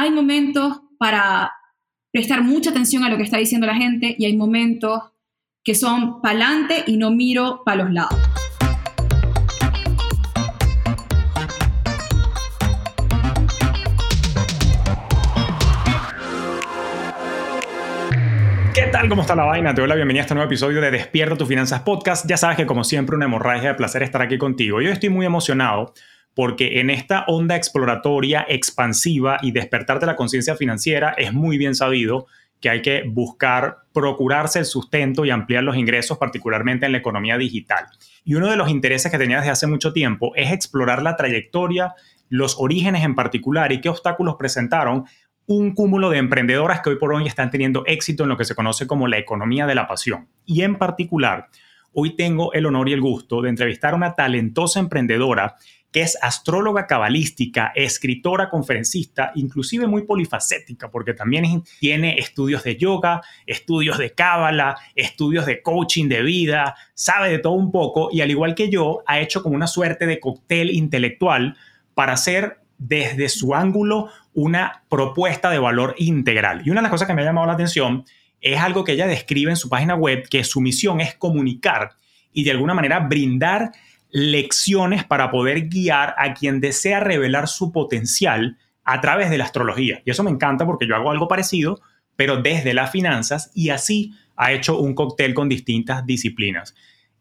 [0.00, 1.52] hay momentos para
[2.10, 4.98] prestar mucha atención a lo que está diciendo la gente y hay momentos
[5.62, 8.18] que son para adelante y no miro para los lados.
[18.72, 19.10] ¿Qué tal?
[19.10, 19.74] ¿Cómo está la vaina?
[19.74, 22.26] Te doy la bienvenida a este nuevo episodio de Despierta tus finanzas podcast.
[22.26, 24.80] Ya sabes que como siempre una hemorragia de placer estar aquí contigo.
[24.80, 25.92] Yo estoy muy emocionado
[26.34, 32.26] porque en esta onda exploratoria, expansiva y despertarte la conciencia financiera es muy bien sabido
[32.60, 37.38] que hay que buscar procurarse el sustento y ampliar los ingresos, particularmente en la economía
[37.38, 37.86] digital.
[38.24, 41.94] Y uno de los intereses que tenía desde hace mucho tiempo es explorar la trayectoria,
[42.28, 45.06] los orígenes en particular y qué obstáculos presentaron
[45.46, 48.54] un cúmulo de emprendedoras que hoy por hoy están teniendo éxito en lo que se
[48.54, 50.28] conoce como la economía de la pasión.
[50.44, 51.48] Y en particular,
[51.92, 55.56] hoy tengo el honor y el gusto de entrevistar a una talentosa emprendedora
[55.92, 63.22] que es astróloga cabalística, escritora, conferencista, inclusive muy polifacética, porque también tiene estudios de yoga,
[63.46, 68.30] estudios de cábala, estudios de coaching de vida, sabe de todo un poco y al
[68.30, 71.56] igual que yo, ha hecho como una suerte de cóctel intelectual
[71.94, 76.62] para hacer desde su ángulo una propuesta de valor integral.
[76.64, 78.04] Y una de las cosas que me ha llamado la atención
[78.40, 81.90] es algo que ella describe en su página web, que su misión es comunicar
[82.32, 83.72] y de alguna manera brindar
[84.12, 90.02] lecciones para poder guiar a quien desea revelar su potencial a través de la astrología.
[90.04, 91.80] Y eso me encanta porque yo hago algo parecido,
[92.16, 96.74] pero desde las finanzas y así ha hecho un cóctel con distintas disciplinas.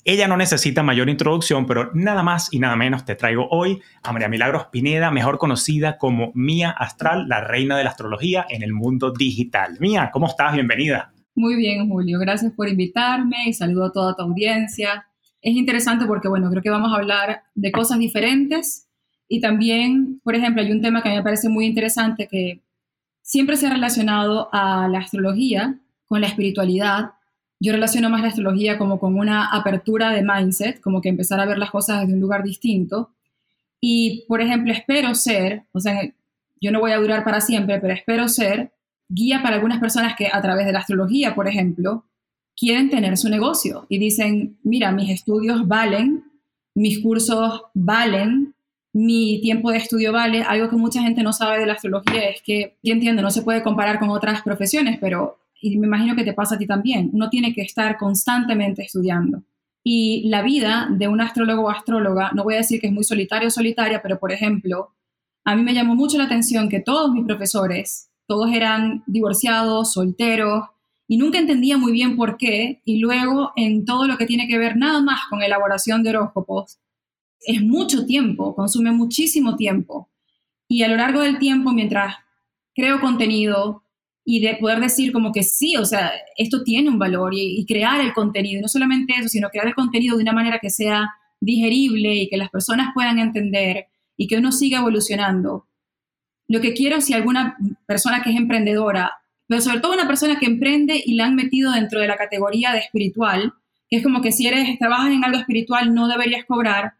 [0.05, 4.13] Ella no necesita mayor introducción, pero nada más y nada menos te traigo hoy a
[4.13, 8.73] María Milagros Pineda, mejor conocida como Mía Astral, la reina de la astrología en el
[8.73, 9.77] mundo digital.
[9.79, 10.53] Mía, ¿cómo estás?
[10.53, 11.11] Bienvenida.
[11.35, 12.17] Muy bien, Julio.
[12.19, 15.05] Gracias por invitarme y saludo a toda tu audiencia
[15.41, 18.87] es interesante porque, bueno, creo que vamos a hablar de cosas diferentes
[19.27, 22.61] y también, por ejemplo, hay un tema que a mí me parece muy interesante que
[23.21, 27.11] siempre se ha relacionado a la astrología con la espiritualidad.
[27.59, 31.45] Yo relaciono más la astrología como con una apertura de mindset, como que empezar a
[31.45, 33.11] ver las cosas desde un lugar distinto.
[33.79, 36.01] Y, por ejemplo, espero ser, o sea,
[36.59, 38.71] yo no voy a durar para siempre, pero espero ser
[39.07, 42.05] guía para algunas personas que a través de la astrología, por ejemplo,
[42.59, 46.25] quieren tener su negocio y dicen, mira, mis estudios valen,
[46.75, 48.53] mis cursos valen,
[48.91, 50.43] mi tiempo de estudio vale.
[50.43, 53.43] Algo que mucha gente no sabe de la astrología es que, yo entiendo, no se
[53.43, 57.29] puede comparar con otras profesiones, pero me imagino que te pasa a ti también, uno
[57.29, 59.43] tiene que estar constantemente estudiando.
[59.83, 63.05] Y la vida de un astrólogo o astróloga, no voy a decir que es muy
[63.05, 64.89] solitario o solitaria, pero por ejemplo,
[65.45, 70.65] a mí me llamó mucho la atención que todos mis profesores, todos eran divorciados, solteros,
[71.09, 72.81] y nunca entendía muy bien por qué.
[72.85, 76.77] Y luego en todo lo que tiene que ver nada más con elaboración de horóscopos,
[77.41, 80.07] es mucho tiempo, consume muchísimo tiempo.
[80.67, 82.15] Y a lo largo del tiempo, mientras
[82.75, 83.83] creo contenido
[84.23, 87.99] y de poder decir como que sí, o sea, esto tiene un valor y, crear
[88.01, 91.09] el contenido, y no solamente eso, sino crear el contenido de una manera que sea
[91.41, 95.65] digerible y que las personas puedan entender y que uno siga evolucionando.
[96.47, 99.13] Lo que quiero, si alguna persona que es emprendedora
[99.49, 102.71] pero sobre todo una persona que emprende y la han metido dentro de la categoría
[102.71, 103.51] de espiritual,
[103.89, 106.93] que es como que si eres, trabajas en algo espiritual no deberías cobrar.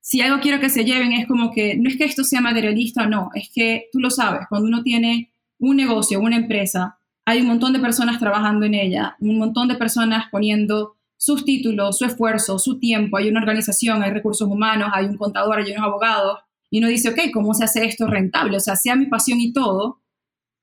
[0.00, 3.02] Si algo quiero que se lleven es como que no es que esto sea materialista
[3.02, 7.40] o no, es que tú lo sabes, cuando uno tiene un negocio, una empresa, hay
[7.40, 12.04] un montón de personas trabajando en ella, un montón de personas poniendo sus títulos, su
[12.04, 16.38] esfuerzo, su tiempo, hay una organización, hay recursos humanos, hay un contador, hay unos abogados,
[16.70, 18.58] y uno dice, ok, ¿cómo se hace esto rentable?
[18.58, 20.02] O sea, sea mi pasión y todo,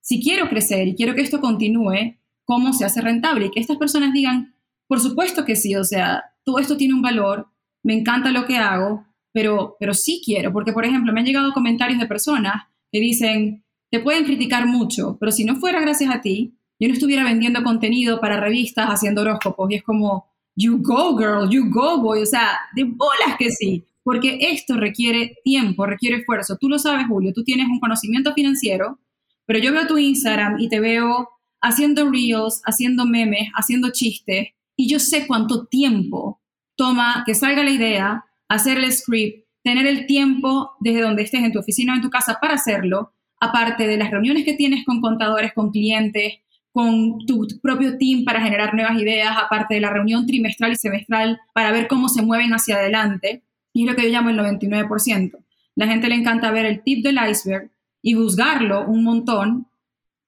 [0.03, 3.45] si quiero crecer y quiero que esto continúe, ¿cómo se hace rentable?
[3.45, 4.53] Y que estas personas digan,
[4.87, 7.47] por supuesto que sí, o sea, todo esto tiene un valor,
[7.83, 11.53] me encanta lo que hago, pero, pero sí quiero, porque por ejemplo me han llegado
[11.53, 16.19] comentarios de personas que dicen, te pueden criticar mucho, pero si no fuera gracias a
[16.19, 20.27] ti, yo no estuviera vendiendo contenido para revistas haciendo horóscopos y es como,
[20.57, 25.37] you go girl, you go boy, o sea, de bolas que sí, porque esto requiere
[25.45, 26.57] tiempo, requiere esfuerzo.
[26.59, 28.99] Tú lo sabes, Julio, tú tienes un conocimiento financiero
[29.45, 31.29] pero yo veo tu Instagram y te veo
[31.61, 36.41] haciendo reels, haciendo memes, haciendo chistes, y yo sé cuánto tiempo
[36.75, 41.51] toma que salga la idea, hacer el script, tener el tiempo desde donde estés en
[41.51, 45.01] tu oficina o en tu casa para hacerlo, aparte de las reuniones que tienes con
[45.01, 46.33] contadores, con clientes,
[46.71, 51.39] con tu propio team para generar nuevas ideas, aparte de la reunión trimestral y semestral
[51.53, 53.43] para ver cómo se mueven hacia adelante.
[53.73, 55.31] Y es lo que yo llamo el 99%.
[55.75, 57.69] La gente le encanta ver el tip del iceberg,
[58.03, 59.67] y juzgarlo un montón,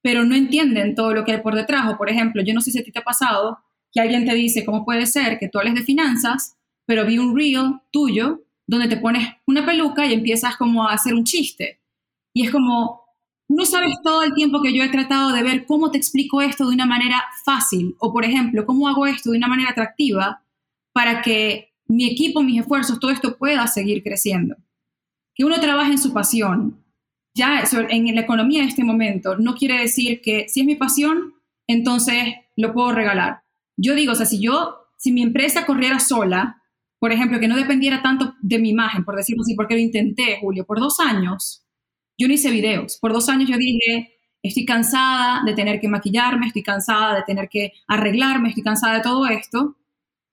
[0.02, 1.94] pero no entienden todo lo que hay por detrás.
[1.94, 3.60] O, por ejemplo, yo no sé si a ti te ha pasado
[3.92, 7.36] que alguien te dice, ¿cómo puede ser que tú hables de finanzas, pero vi un
[7.36, 11.82] reel tuyo donde te pones una peluca y empiezas como a hacer un chiste?
[12.34, 13.02] Y es como,
[13.50, 16.68] no sabes todo el tiempo que yo he tratado de ver cómo te explico esto
[16.68, 20.42] de una manera fácil o, por ejemplo, cómo hago esto de una manera atractiva
[20.94, 24.56] para que mi equipo, mis esfuerzos, todo esto pueda seguir creciendo.
[25.34, 26.85] Que uno trabaje en su pasión,
[27.36, 31.34] ya en la economía de este momento, no quiere decir que si es mi pasión,
[31.68, 32.24] entonces
[32.56, 33.42] lo puedo regalar.
[33.76, 36.62] Yo digo, o sea, si yo, si mi empresa corriera sola,
[36.98, 40.38] por ejemplo, que no dependiera tanto de mi imagen, por decirlo así, porque lo intenté,
[40.40, 41.66] Julio, por dos años,
[42.18, 42.98] yo no hice videos.
[43.02, 47.50] Por dos años yo dije, estoy cansada de tener que maquillarme, estoy cansada de tener
[47.50, 49.76] que arreglarme, estoy cansada de todo esto.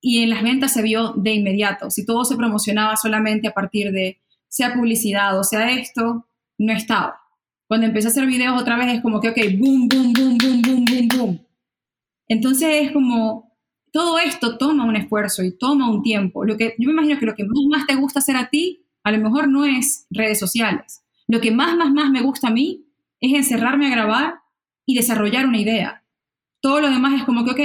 [0.01, 1.91] Y en las ventas se vio de inmediato.
[1.91, 6.27] Si todo se promocionaba solamente a partir de, sea publicidad o sea esto,
[6.65, 7.21] no estaba.
[7.69, 10.63] Cuando empecé a hacer videos otra vez es como que, ok, boom, boom, boom, boom,
[10.63, 11.47] boom, boom, boom.
[12.29, 13.57] Entonces es como,
[13.93, 16.45] todo esto toma un esfuerzo y toma un tiempo.
[16.45, 19.13] Lo que, yo me imagino que lo que más te gusta hacer a ti, a
[19.13, 22.85] lo mejor no es redes sociales lo que más, más, más me gusta a mí
[23.21, 24.35] es encerrarme a grabar
[24.85, 26.05] y desarrollar una idea.
[26.61, 27.61] Todo lo demás es como que, ok,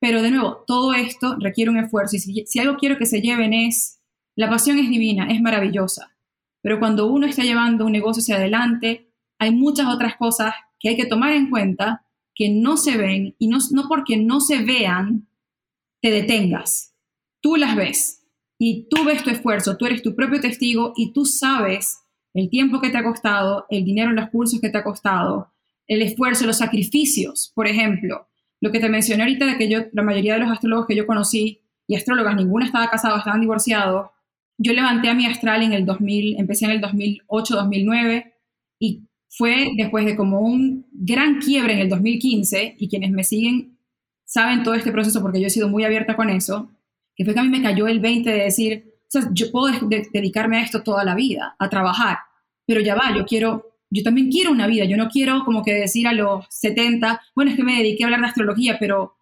[0.00, 3.52] pero de nuevo, todo esto requiere un esfuerzo y si, algo quiero que se lleven
[3.52, 4.00] es,
[4.34, 6.13] la pasión es divina, es maravillosa,
[6.64, 10.96] pero cuando uno está llevando un negocio hacia adelante, hay muchas otras cosas que hay
[10.96, 15.28] que tomar en cuenta que no se ven y no, no porque no se vean,
[16.00, 16.94] te detengas.
[17.42, 18.22] Tú las ves
[18.58, 21.98] y tú ves tu esfuerzo, tú eres tu propio testigo y tú sabes
[22.32, 25.52] el tiempo que te ha costado, el dinero en los cursos que te ha costado,
[25.86, 27.52] el esfuerzo, los sacrificios.
[27.54, 28.26] Por ejemplo,
[28.62, 31.60] lo que te mencioné ahorita de que la mayoría de los astrólogos que yo conocí,
[31.86, 34.08] y astrólogas, ninguna estaba casado, estaban divorciados.
[34.58, 38.34] Yo levanté a mi astral en el 2000, empecé en el 2008, 2009,
[38.78, 43.74] y fue después de como un gran quiebre en el 2015, y quienes me siguen
[44.24, 46.70] saben todo este proceso porque yo he sido muy abierta con eso,
[47.14, 48.94] que fue que a mí me cayó el 20 de decir,
[49.32, 49.72] yo puedo
[50.12, 52.18] dedicarme a esto toda la vida, a trabajar,
[52.66, 55.72] pero ya va, yo quiero, yo también quiero una vida, yo no quiero como que
[55.72, 59.16] decir a los 70, bueno, es que me dediqué a hablar de astrología, pero,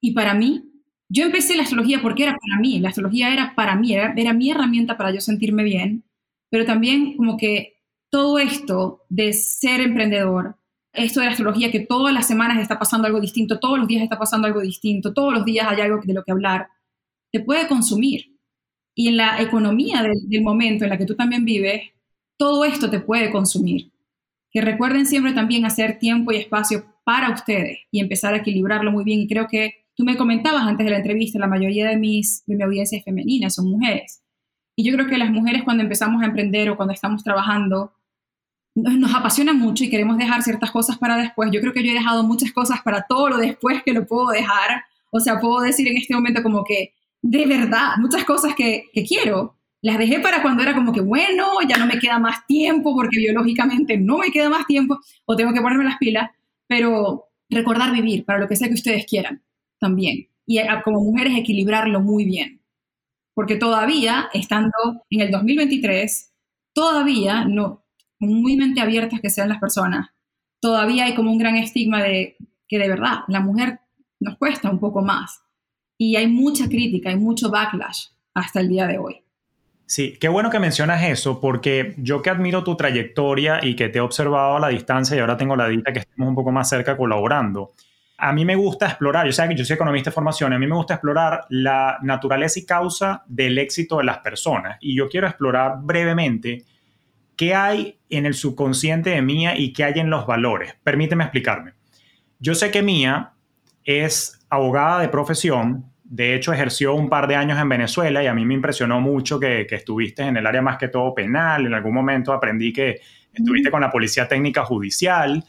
[0.00, 0.62] ¿y para mí?
[1.08, 4.32] Yo empecé la astrología porque era para mí, la astrología era para mí, era, era
[4.32, 6.04] mi herramienta para yo sentirme bien,
[6.50, 7.80] pero también como que
[8.10, 10.56] todo esto de ser emprendedor,
[10.92, 14.02] esto de la astrología, que todas las semanas está pasando algo distinto, todos los días
[14.02, 16.68] está pasando algo distinto, todos los días hay algo de lo que hablar,
[17.30, 18.36] te puede consumir
[18.98, 21.82] y en la economía del, momento en la que tú también vives,
[22.38, 23.92] todo esto te puede consumir.
[24.50, 29.04] Que recuerden siempre también hacer tiempo y espacio para ustedes y empezar a equilibrarlo muy
[29.04, 29.20] bien.
[29.20, 32.54] Y creo que tú me comentabas antes de la entrevista, la mayoría de, mis, de
[32.54, 34.22] mi audiencia es femenina, son mujeres.
[34.76, 37.92] Y yo creo que las mujeres cuando empezamos a emprender o cuando estamos trabajando,
[38.74, 41.50] nos apasiona mucho y queremos dejar ciertas cosas para después.
[41.50, 44.28] Yo creo que yo he dejado muchas cosas para todo lo después que lo puedo
[44.28, 44.84] dejar.
[45.10, 46.92] O sea, puedo decir en este momento como que
[47.22, 51.78] de verdad, muchas cosas que, quiero, las dejé para cuando era como que, bueno, ya
[51.78, 55.60] no me queda más tiempo porque biológicamente no me queda más tiempo o tengo que
[55.60, 56.30] ponerme las pilas,
[56.66, 59.42] pero recordar vivir para lo que sea que ustedes quieran
[59.78, 60.28] también.
[60.46, 62.62] Y como mujeres equilibrarlo muy bien.
[63.34, 66.32] Porque todavía, estando en el 2023,
[66.72, 67.84] todavía, no,
[68.18, 70.08] muy mente abiertas que sean las personas,
[70.60, 72.36] todavía hay como un gran estigma de
[72.68, 73.80] que de verdad la mujer
[74.20, 75.42] nos cuesta un poco más
[75.98, 79.22] y hay mucha crítica, hay mucho backlash hasta el día de hoy.
[79.86, 83.98] Sí, qué bueno que mencionas eso, porque yo que admiro tu trayectoria y que te
[83.98, 86.68] he observado a la distancia y ahora tengo la dicha que estemos un poco más
[86.68, 87.72] cerca colaborando.
[88.18, 90.66] A mí me gusta explorar, yo sé que yo soy economista de formación, a mí
[90.66, 94.78] me gusta explorar la naturaleza y causa del éxito de las personas.
[94.80, 96.64] Y yo quiero explorar brevemente
[97.36, 100.74] qué hay en el subconsciente de Mía y qué hay en los valores.
[100.82, 101.74] Permíteme explicarme.
[102.38, 103.32] Yo sé que Mía
[103.84, 105.84] es abogada de profesión.
[106.02, 109.38] De hecho, ejerció un par de años en Venezuela y a mí me impresionó mucho
[109.38, 111.66] que, estuviste en el área más que todo penal.
[111.66, 113.00] En algún momento aprendí que
[113.32, 115.44] estuviste con la Policía Técnica Judicial.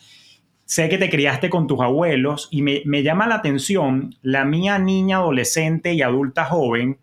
[0.68, 4.78] Sé que te criaste con tus abuelos y me, me llama la atención la mía
[4.78, 7.00] niña, adolescente y adulta joven.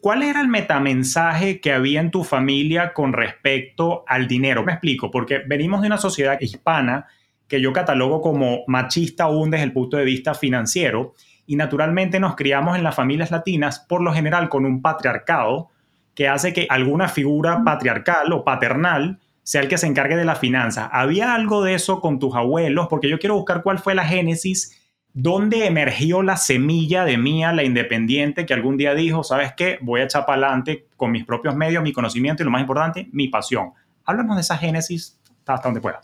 [0.00, 4.64] ¿Cuál era el metamensaje que había en tu familia con respecto al dinero?
[4.64, 7.06] Me explico, porque venimos de una sociedad hispana
[7.46, 11.14] que yo catalogo como machista aún desde el punto de vista financiero.
[11.46, 15.70] Y naturalmente nos criamos en las familias latinas, por lo general con un patriarcado,
[16.16, 20.34] que hace que alguna figura patriarcal o paternal sea el que se encargue de la
[20.34, 20.86] finanza.
[20.86, 22.88] ¿Había algo de eso con tus abuelos?
[22.88, 24.82] Porque yo quiero buscar cuál fue la génesis,
[25.12, 29.78] dónde emergió la semilla de Mía, la independiente, que algún día dijo, ¿sabes qué?
[29.82, 33.08] Voy a echar para adelante con mis propios medios, mi conocimiento y lo más importante,
[33.12, 33.72] mi pasión.
[34.04, 36.00] Háblanos de esa génesis hasta donde pueda.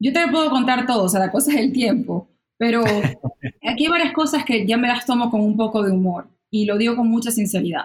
[0.00, 2.28] Yo te puedo contar todo, o sea, la cosa es el tiempo,
[2.58, 2.82] pero
[3.68, 6.64] aquí hay varias cosas que ya me las tomo con un poco de humor y
[6.64, 7.84] lo digo con mucha sinceridad.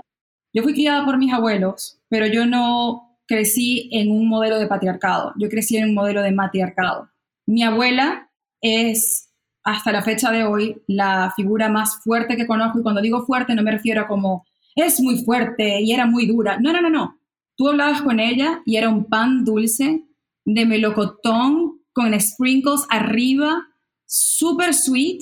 [0.54, 5.34] Yo fui criada por mis abuelos, pero yo no crecí en un modelo de patriarcado,
[5.38, 7.10] yo crecí en un modelo de matriarcado.
[7.46, 8.30] Mi abuela
[8.62, 9.30] es
[9.64, 13.56] hasta la fecha de hoy la figura más fuerte que conozco y cuando digo fuerte
[13.56, 16.58] no me refiero a como es muy fuerte y era muy dura.
[16.60, 17.20] No, no, no, no.
[17.56, 20.04] Tú hablabas con ella y era un pan dulce
[20.44, 23.68] de melocotón con sprinkles arriba,
[24.06, 25.22] super sweet,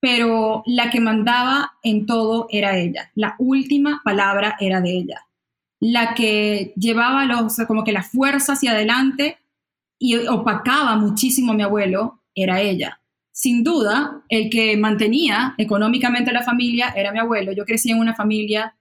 [0.00, 3.10] pero la que mandaba en todo era ella.
[3.14, 5.26] La última palabra era de ella.
[5.80, 9.38] La que llevaba los, como que la fuerza hacia adelante
[9.98, 13.00] y opacaba muchísimo a mi abuelo era ella.
[13.32, 17.52] Sin duda, el que mantenía económicamente la familia era mi abuelo.
[17.52, 18.74] Yo crecí en una familia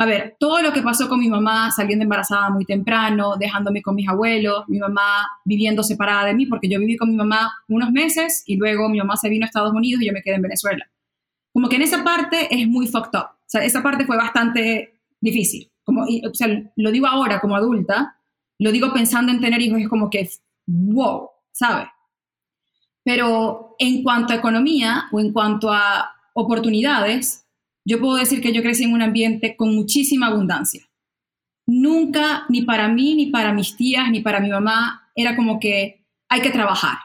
[0.00, 3.94] a ver, todo lo que pasó con mi mamá saliendo embarazada muy temprano, dejándome con
[3.94, 7.90] mis abuelos, mi mamá viviendo separada de mí, porque yo viví con mi mamá unos
[7.92, 10.42] meses y luego mi mamá se vino a Estados Unidos y yo me quedé en
[10.42, 10.90] Venezuela.
[11.52, 13.26] Como que en esa parte es muy fucked up.
[13.26, 15.69] O sea, esa parte fue bastante difícil.
[15.84, 18.16] Como, o sea, lo digo ahora como adulta,
[18.58, 20.28] lo digo pensando en tener hijos, es como que,
[20.66, 21.88] wow, ¿sabes?
[23.02, 27.46] Pero en cuanto a economía o en cuanto a oportunidades,
[27.84, 30.86] yo puedo decir que yo crecí en un ambiente con muchísima abundancia.
[31.66, 36.06] Nunca, ni para mí, ni para mis tías, ni para mi mamá, era como que
[36.28, 36.98] hay que trabajar.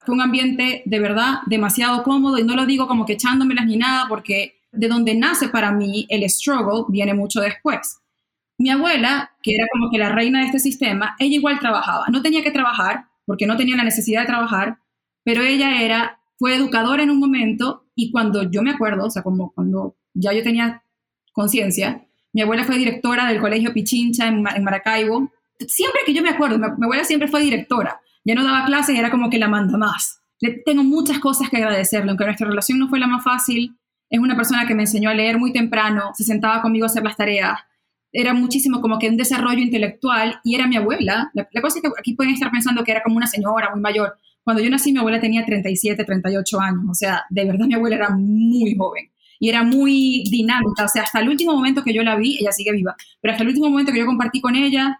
[0.00, 3.76] Fue un ambiente de verdad demasiado cómodo y no lo digo como que echándomelas ni
[3.76, 7.98] nada porque de donde nace para mí el struggle viene mucho después.
[8.58, 12.06] Mi abuela, que era como que la reina de este sistema, ella igual trabajaba.
[12.10, 14.78] No tenía que trabajar porque no tenía la necesidad de trabajar,
[15.24, 19.22] pero ella era, fue educadora en un momento y cuando yo me acuerdo, o sea,
[19.22, 20.82] como cuando ya yo tenía
[21.32, 22.06] conciencia.
[22.32, 25.30] Mi abuela fue directora del Colegio Pichincha en, Maracaibo.
[25.58, 28.00] Siempre que yo me acuerdo, mi, abuela siempre fue directora.
[28.24, 30.20] Ya no daba clases era como que la manda más.
[30.40, 33.76] Le tengo muchas cosas que agradecerle, aunque nuestra relación no fue la más fácil.
[34.10, 37.02] Es una persona que me enseñó a leer muy temprano, se sentaba conmigo a hacer
[37.02, 37.58] las tareas.
[38.18, 41.30] Era muchísimo como que un desarrollo intelectual y era mi abuela.
[41.34, 43.80] La, la cosa es que aquí pueden estar pensando que era como una señora muy
[43.80, 44.16] mayor.
[44.42, 46.84] Cuando yo nací, mi abuela tenía 37, 38 años.
[46.90, 51.02] O sea, de verdad mi abuela era muy joven y era muy dinámica, o sea,
[51.02, 53.68] hasta el último momento que yo la vi, ella sigue viva, pero hasta el último
[53.68, 54.98] momento que yo compartí con ella,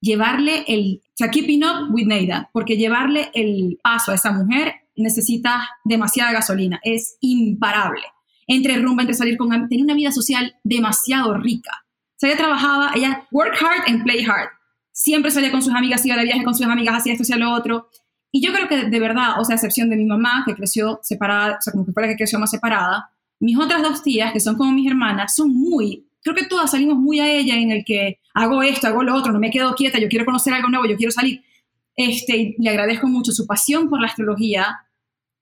[0.00, 4.74] llevarle el, o sea, keeping up with Neida, porque llevarle el paso a esa mujer
[4.96, 8.02] necesita demasiada gasolina, es imparable.
[8.46, 9.68] Entre rumba, entre salir con...
[9.68, 11.83] Tenía una vida social demasiado rica.
[12.26, 14.48] Ella trabajaba, ella work hard and play hard.
[14.92, 17.52] Siempre salía con sus amigas, iba de viaje con sus amigas, hacía esto, hacía lo
[17.52, 17.88] otro.
[18.30, 21.00] Y yo creo que de verdad, o sea, a excepción de mi mamá, que creció
[21.02, 24.32] separada, o sea, como que fue la que creció más separada, mis otras dos tías,
[24.32, 27.70] que son como mis hermanas, son muy, creo que todas salimos muy a ella en
[27.70, 30.68] el que hago esto, hago lo otro, no me quedo quieta, yo quiero conocer algo
[30.68, 31.42] nuevo, yo quiero salir.
[31.94, 34.84] Este, le agradezco mucho su pasión por la astrología,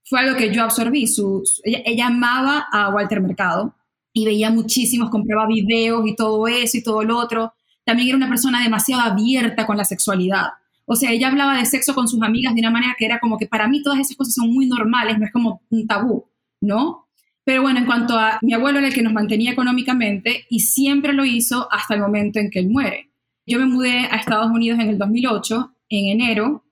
[0.04, 1.06] fue algo que yo absorbí.
[1.06, 3.74] Su, ella, amaba a Walter Mercado
[4.12, 7.54] y veía muchísimos, compraba videos y todo eso y todo lo otro.
[7.84, 10.48] También era una persona demasiado abierta con la sexualidad.
[10.84, 13.38] O sea, ella hablaba de sexo con sus amigas de una manera que era como
[13.38, 16.26] que para mí todas esas cosas son muy normales, no es como un tabú,
[16.60, 17.08] ¿no?
[17.44, 21.24] Pero bueno, en cuanto a mi abuelo el que nos mantenía económicamente y siempre lo
[21.24, 23.10] hizo hasta el momento en que él muere.
[23.46, 26.64] Yo me mudé a Estados Unidos en el 2008, en enero.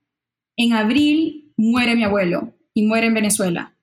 [0.57, 3.75] En abril muere mi abuelo y muere en Venezuela.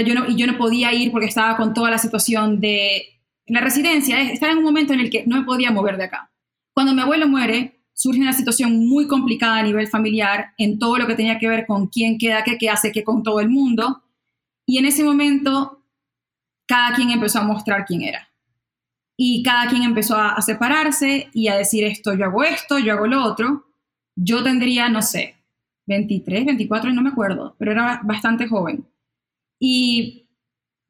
[0.00, 4.20] Y yo no podía ir porque estaba con toda la situación de la residencia.
[4.20, 6.30] Estaba en un momento en el que no me podía mover de acá.
[6.74, 11.06] Cuando mi abuelo muere, surge una situación muy complicada a nivel familiar en todo lo
[11.06, 14.02] que tenía que ver con quién queda qué, qué hace qué con todo el mundo.
[14.66, 15.76] Y en ese momento
[16.66, 18.28] cada quien empezó a mostrar quién era.
[19.16, 23.06] Y cada quien empezó a, separarse y a decir esto, yo hago esto, yo hago
[23.06, 23.64] lo otro.
[24.14, 25.36] Yo tendría, no sé,
[25.86, 28.86] 23, 24, no me acuerdo, pero era bastante joven.
[29.58, 30.28] Y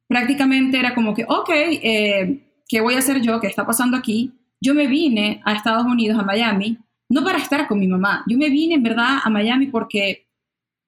[0.09, 3.41] prácticamente era como que, ok, eh, ¿qué voy a hacer yo?
[3.41, 4.33] ¿Qué está pasando aquí?
[4.61, 8.25] Yo me vine a Estados Unidos, a Miami, no para estar con mi mamá.
[8.27, 10.27] Yo me vine en verdad a Miami porque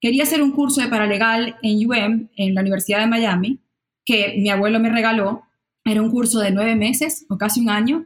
[0.01, 3.59] quería hacer un curso de paralegal en UM, en la Universidad de Miami,
[4.05, 5.43] que mi abuelo me regaló.
[5.85, 8.05] Era un curso de nueve meses o casi un año.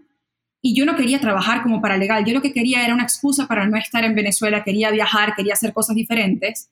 [0.62, 2.24] Y yo no quería trabajar como paralegal.
[2.24, 4.64] Yo lo que quería era una excusa para no estar en Venezuela.
[4.64, 6.72] Quería viajar, quería hacer cosas diferentes.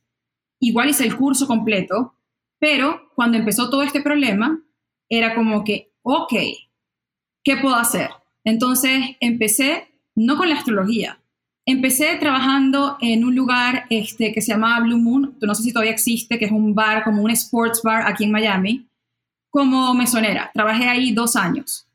[0.59, 2.13] Igual hice el curso completo.
[2.61, 4.61] Pero cuando empezó todo este problema,
[5.09, 6.33] era como que, ok,
[7.43, 8.11] ¿qué puedo hacer?
[8.43, 11.19] Entonces empecé, no con la astrología,
[11.65, 15.91] empecé trabajando en un lugar este, que se llamaba Blue Moon, no sé si todavía
[15.91, 18.87] existe, que es un bar, como un sports bar aquí en Miami,
[19.49, 20.51] como mesonera.
[20.53, 21.87] Trabajé ahí dos años.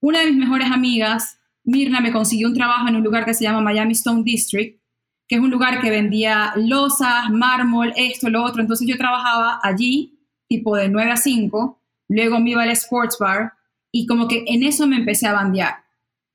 [0.00, 3.44] Una de mis mejores amigas, Mirna, me consiguió un trabajo en un lugar que se
[3.44, 4.78] llama Miami Stone District,
[5.26, 8.60] que es un lugar que vendía losas, mármol, esto, lo otro.
[8.60, 13.52] Entonces yo trabajaba allí, tipo de 9 a 5, luego me iba al sports bar
[13.90, 15.84] y como que en eso me empecé a bandear.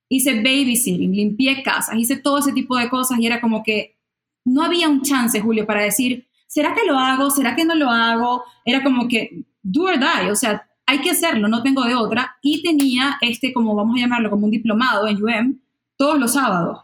[0.09, 3.99] Hice babysitting, limpié casas, hice todo ese tipo de cosas y era como que
[4.45, 7.29] no había un chance, Julio, para decir, ¿será que lo hago?
[7.29, 8.43] ¿Será que no lo hago?
[8.65, 12.37] Era como que, do or die, o sea, hay que hacerlo, no tengo de otra.
[12.41, 15.59] Y tenía este, como vamos a llamarlo, como un diplomado en UM
[15.95, 16.79] todos los sábados,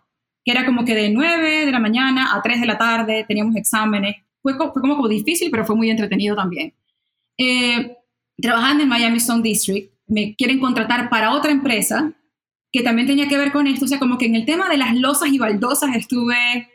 [0.46, 3.56] que era como que de 9 de la mañana a 3 de la tarde, teníamos
[3.56, 4.18] exámenes.
[4.44, 6.72] Fue, fue como, como difícil, pero fue muy entretenido también.
[7.36, 7.98] Eh,
[8.38, 12.14] trabajando en Miami Stone District, me quieren contratar para otra empresa
[12.72, 13.86] que también tenía que ver con esto.
[13.86, 16.70] O sea, como que en el tema de las losas y baldosas estuve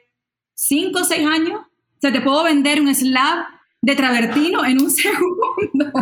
[0.54, 1.60] 5 o 6 años.
[1.60, 3.46] O sea, te puedo vender un slab
[3.82, 5.92] de travertino en un segundo.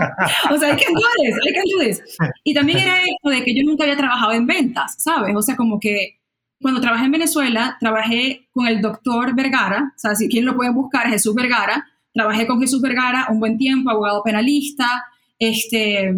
[0.50, 2.02] o sea, hay que do hay que
[2.44, 5.36] Y también era esto de que yo nunca había trabajado en ventas, ¿sabes?
[5.36, 6.17] O sea, como que
[6.60, 10.70] cuando trabajé en Venezuela, trabajé con el doctor Vergara, o sea, si quien lo puede
[10.72, 15.04] buscar, Jesús Vergara, trabajé con Jesús Vergara un buen tiempo, abogado penalista,
[15.38, 16.14] este,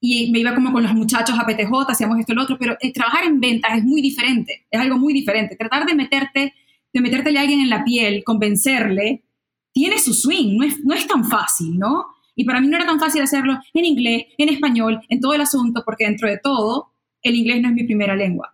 [0.00, 2.76] y me iba como con los muchachos a PTJ, hacíamos esto y lo otro, pero
[2.94, 5.56] trabajar en ventas es muy diferente, es algo muy diferente.
[5.56, 6.54] Tratar de meterte,
[6.92, 9.24] de meterte a alguien en la piel, convencerle,
[9.72, 12.06] tiene su swing, no es, no es tan fácil, ¿no?
[12.36, 15.40] Y para mí no era tan fácil hacerlo en inglés, en español, en todo el
[15.40, 18.53] asunto, porque dentro de todo, el inglés no es mi primera lengua.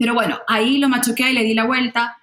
[0.00, 2.16] Pero bueno, ahí lo machuqué y le di la vuelta.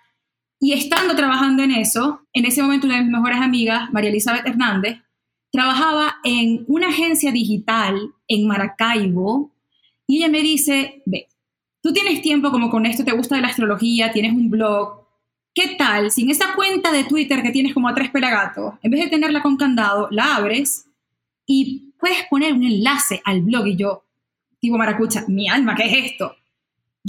[0.59, 4.47] Y estando trabajando en eso, en ese momento una de mis mejores amigas, María Elizabeth
[4.47, 4.97] Hernández,
[5.51, 9.51] trabajaba en una agencia digital en Maracaibo
[10.07, 11.27] y ella me dice, ve,
[11.79, 15.05] tú tienes tiempo como con esto, te gusta la astrología, tienes un blog,
[15.53, 18.89] ¿qué tal si en esa cuenta de Twitter que tienes como a tres pelagatos, en
[18.89, 20.87] vez de tenerla con candado, la abres
[21.45, 24.03] y puedes poner un enlace al blog y yo,
[24.59, 26.35] tipo Maracucha, mi alma, ¿qué es esto?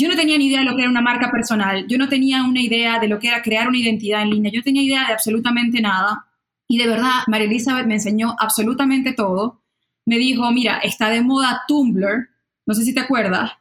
[0.00, 2.44] Yo no tenía ni idea de lo que era una marca personal, yo no tenía
[2.44, 5.12] una idea de lo que era crear una identidad en línea, yo tenía idea de
[5.12, 6.24] absolutamente nada.
[6.68, 9.60] Y de verdad, María Elizabeth me enseñó absolutamente todo.
[10.06, 12.28] Me dijo, mira, está de moda Tumblr,
[12.64, 13.54] no sé si te acuerdas,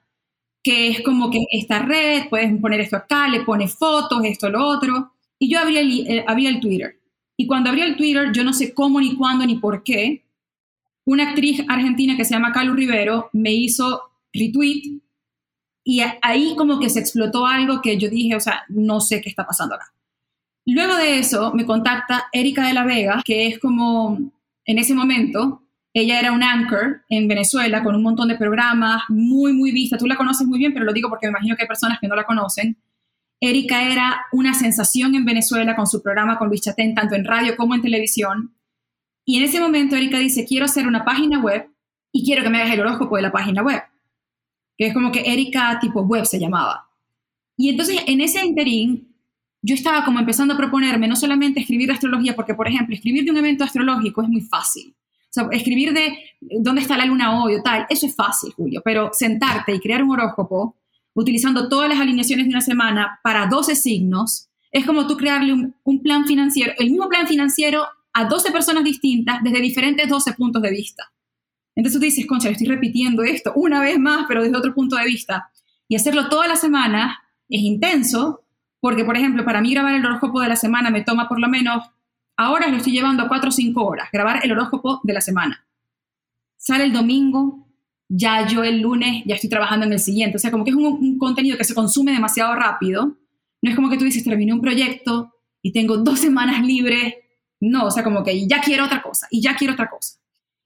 [0.62, 4.63] que es como que esta red, puedes poner esto acá, le pones fotos, esto, lo
[4.63, 5.13] otro.
[5.39, 7.00] Y yo abrí el, eh, abrí el Twitter.
[7.36, 10.24] Y cuando abrí el Twitter, yo no sé cómo, ni cuándo, ni por qué,
[11.03, 15.01] una actriz argentina que se llama Calu Rivero me hizo retweet
[15.90, 19.30] y ahí como que se explotó algo que yo dije, o sea, no sé qué
[19.30, 19.94] está pasando acá.
[20.66, 24.20] Luego de eso me contacta Erika de la Vega, que es como,
[24.66, 29.54] en ese momento, ella era un anchor en Venezuela con un montón de programas, muy,
[29.54, 29.98] muy vista.
[29.98, 32.10] Tú la conoces muy bien, pero lo digo porque me imagino que hay personas que
[32.10, 32.76] no la conocen.
[33.40, 37.56] Erika era una sensación en Venezuela con su programa con Luis Chatén, tanto en radio
[37.56, 38.54] como en televisión.
[39.24, 41.70] Y en ese momento Erika dice, quiero hacer una página web
[42.12, 43.84] y quiero que me hagas el horóscopo de la página web
[44.77, 46.87] que es como que Erika tipo web se llamaba.
[47.57, 49.16] Y entonces en ese interín
[49.61, 53.31] yo estaba como empezando a proponerme no solamente escribir astrología, porque por ejemplo, escribir de
[53.31, 54.96] un evento astrológico es muy fácil.
[55.51, 59.75] Escribir de dónde está la luna hoy o tal, eso es fácil, Julio, pero sentarte
[59.75, 60.77] y crear un horóscopo
[61.13, 65.75] utilizando todas las alineaciones de una semana para 12 signos, es como tú crearle un,
[65.83, 70.61] un plan financiero, el mismo plan financiero a 12 personas distintas desde diferentes 12 puntos
[70.61, 71.11] de vista.
[71.77, 75.05] Entonces tú dices, concha, estoy repitiendo esto una vez más, pero desde otro punto de
[75.05, 75.51] vista.
[75.87, 78.44] Y hacerlo toda la semana es intenso,
[78.79, 81.48] porque, por ejemplo, para mí grabar el horóscopo de la semana me toma por lo
[81.48, 81.85] menos,
[82.35, 85.68] ahora lo estoy llevando a 4 o 5 horas, grabar el horóscopo de la semana.
[86.57, 87.68] Sale el domingo,
[88.09, 90.37] ya yo el lunes ya estoy trabajando en el siguiente.
[90.37, 93.18] O sea, como que es un, un contenido que se consume demasiado rápido.
[93.61, 97.13] No es como que tú dices, terminé un proyecto y tengo dos semanas libres.
[97.59, 100.18] No, o sea, como que ya quiero otra cosa y ya quiero otra cosa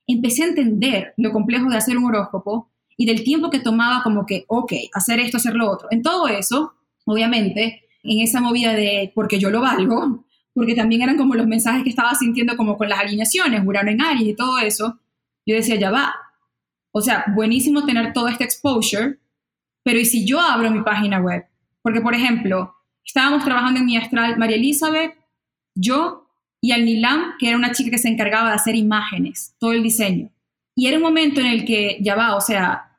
[0.07, 4.25] empecé a entender lo complejo de hacer un horóscopo y del tiempo que tomaba como
[4.25, 5.87] que, ok, hacer esto, hacer lo otro.
[5.91, 6.73] En todo eso,
[7.05, 11.83] obviamente, en esa movida de porque yo lo valgo, porque también eran como los mensajes
[11.83, 14.99] que estaba sintiendo como con las alineaciones, Urano en Aries y todo eso,
[15.45, 16.13] yo decía, ya va.
[16.91, 19.17] O sea, buenísimo tener todo este exposure,
[19.83, 21.45] pero ¿y si yo abro mi página web?
[21.81, 25.15] Porque, por ejemplo, estábamos trabajando en mi astral María Elizabeth,
[25.73, 26.27] yo
[26.61, 29.81] y al Nilam, que era una chica que se encargaba de hacer imágenes, todo el
[29.81, 30.29] diseño.
[30.75, 32.91] Y era un momento en el que, ya va, o sea,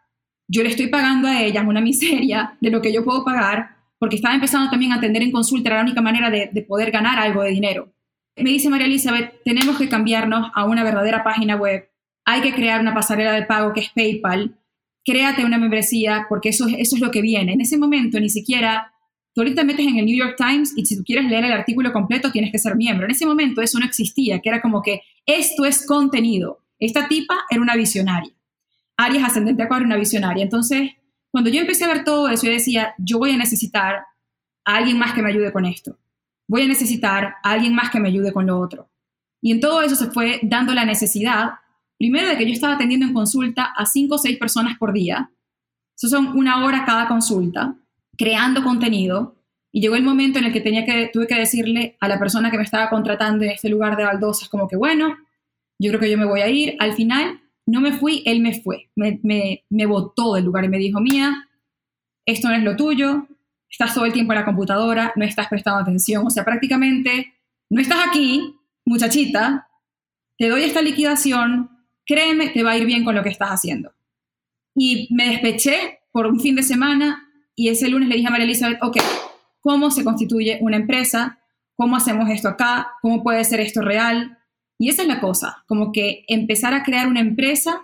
[0.49, 4.17] yo le estoy pagando a ellas una miseria de lo que yo puedo pagar, porque
[4.17, 7.19] estaba empezando también a atender en consulta, era la única manera de, de poder ganar
[7.21, 7.93] algo de dinero.
[8.37, 11.89] Me dice María Elizabeth, tenemos que cambiarnos a una verdadera página web,
[12.25, 14.59] hay que crear una pasarela de pago que es PayPal,
[15.05, 17.53] créate una membresía, porque eso, eso es lo que viene.
[17.53, 18.92] En ese momento ni siquiera
[19.35, 21.93] Tú ahorita metes en el New York Times y si tú quieres leer el artículo
[21.93, 23.07] completo tienes que ser miembro.
[23.07, 26.59] En ese momento eso no existía, que era como que esto es contenido.
[26.79, 28.33] Esta tipa era una visionaria.
[28.97, 30.43] Aries ascendente Acuario, una visionaria.
[30.43, 30.91] Entonces,
[31.31, 34.05] cuando yo empecé a ver todo eso, yo decía, yo voy a necesitar
[34.65, 35.99] a alguien más que me ayude con esto.
[36.47, 38.91] Voy a necesitar a alguien más que me ayude con lo otro.
[39.41, 41.53] Y en todo eso se fue dando la necesidad,
[41.99, 45.31] primero de que yo estaba atendiendo en consulta a cinco o seis personas por día.
[45.97, 47.77] Eso son una hora cada consulta
[48.17, 49.37] creando contenido,
[49.75, 52.51] Y llegó el momento en el que, tenía que tuve que decirle a la persona
[52.51, 55.17] que me estaba contratando en este lugar de baldosas como que, bueno,
[55.79, 56.77] yo creo que yo me voy a ir.
[56.79, 58.91] Al final, no me fui, él me fue.
[58.97, 61.49] Me, me, me botó del lugar y me dijo, mía,
[62.27, 63.27] esto no es lo tuyo,
[63.71, 66.27] estás todo el tiempo en la computadora, no estás prestando atención.
[66.27, 67.33] O sea, prácticamente,
[67.71, 69.69] no estás aquí, muchachita,
[70.37, 71.71] te doy esta liquidación,
[72.05, 73.93] créeme, te va a ir bien con lo que estás haciendo.
[74.75, 78.45] Y me despeché por un fin de semana y ese lunes le dije a María
[78.45, 78.99] Elizabeth, ok,
[79.61, 81.39] ¿cómo se constituye una empresa?
[81.77, 82.93] ¿Cómo hacemos esto acá?
[83.03, 84.39] ¿Cómo puede ser esto real?
[84.79, 87.81] Y esa es la cosa, como que empezar a crear una empresa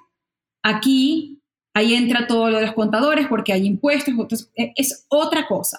[0.63, 1.43] aquí,
[1.75, 5.79] ahí entra todo lo de los contadores porque hay impuestos, e, es otra cosa.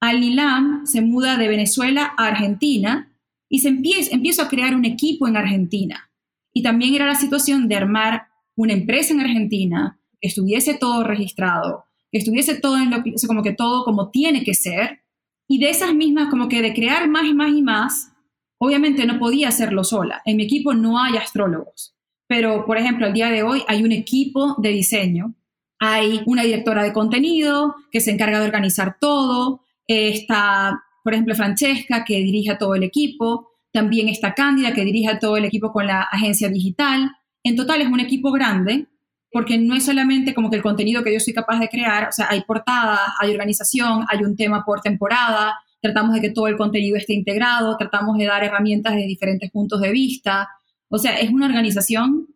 [0.00, 3.10] Al Nilam se muda de Venezuela a Argentina
[3.48, 6.10] y se empieza, a crear un equipo en Argentina.
[6.52, 11.86] Y también era la situación de armar una empresa en Argentina, que estuviese todo registrado,
[12.14, 15.00] que estuviese todo en lo como que todo como tiene que ser.
[15.48, 18.14] Y de esas mismas, como que de crear más y más y más,
[18.58, 20.22] Obviamente no podía hacerlo sola.
[20.24, 21.94] En mi equipo no hay astrólogos.
[22.26, 25.34] Pero, por ejemplo, al día de hoy hay un equipo de diseño.
[25.78, 29.60] Hay una directora de contenido que se encarga de organizar todo.
[29.86, 33.50] está, por ejemplo, Francesca, que dirige a todo el equipo.
[33.70, 37.10] También está Cándida, que dirige a todo el equipo con la agencia digital.
[37.42, 38.86] En total es un equipo grande
[39.34, 42.12] porque no es solamente como que el contenido que yo soy capaz de crear, o
[42.12, 46.56] sea, hay portada, hay organización, hay un tema por temporada, tratamos de que todo el
[46.56, 50.48] contenido esté integrado, tratamos de dar herramientas de diferentes puntos de vista.
[50.88, 52.28] O sea, es una organización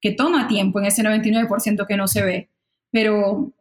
[0.00, 2.50] que toma tiempo en ese 99% que no se ve.
[2.90, 3.52] Pero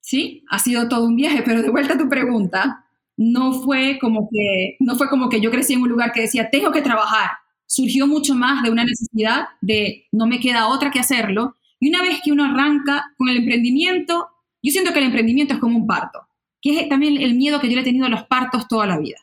[0.00, 2.84] sí, ha sido todo un viaje, pero de vuelta a tu pregunta,
[3.16, 6.50] no fue como que, no fue como que yo crecí en un lugar que decía,
[6.50, 7.30] tengo que trabajar.
[7.64, 11.54] Surgió mucho más de una necesidad de no me queda otra que hacerlo.
[11.80, 14.28] Y una vez que uno arranca con el emprendimiento,
[14.62, 16.26] yo siento que el emprendimiento es como un parto
[16.64, 18.98] que es también el miedo que yo le he tenido a los partos toda la
[18.98, 19.18] vida.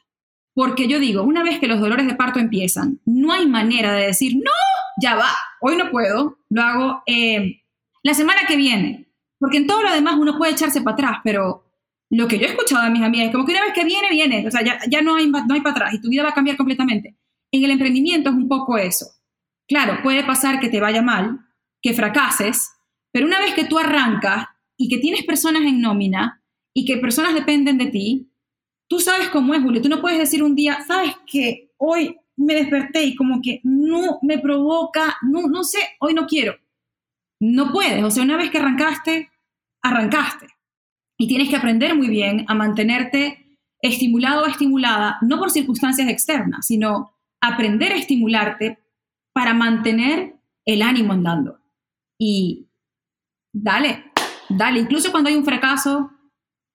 [0.54, 4.06] Porque yo digo, una vez que los dolores de parto empiezan, no hay manera de
[4.06, 4.52] decir, no,
[5.02, 7.64] ya va, hoy no puedo, lo hago eh,
[8.04, 9.08] la semana que viene.
[9.40, 11.66] Porque en todo lo demás uno puede echarse para atrás, pero
[12.12, 14.10] lo que yo he escuchado de mis amigas es como que una vez que viene,
[14.12, 16.30] viene, o sea, ya, ya no, hay, no hay para atrás y tu vida va
[16.30, 17.18] a cambiar completamente.
[17.52, 19.08] En el emprendimiento es un poco eso.
[19.68, 21.40] Claro, puede pasar que te vaya mal,
[21.82, 22.72] que fracases,
[23.12, 26.42] pero una vez que tú arrancas y que tienes personas en nómina,
[26.74, 28.32] y que personas dependen de ti,
[28.88, 29.82] tú sabes cómo es, Julio.
[29.82, 34.20] Tú no puedes decir un día, sabes que hoy me desperté y como que no
[34.22, 36.56] me provoca, no, no sé, hoy no quiero.
[37.40, 38.04] No puedes.
[38.04, 39.30] O sea, una vez que arrancaste,
[39.82, 40.48] arrancaste.
[41.18, 46.68] Y tienes que aprender muy bien a mantenerte estimulado o estimulada, no por circunstancias externas,
[46.68, 48.80] sino aprender a estimularte
[49.34, 51.60] para mantener el ánimo andando.
[52.24, 52.70] Y
[53.52, 54.12] dale,
[54.48, 54.80] dale.
[54.80, 56.12] Incluso cuando hay un fracaso,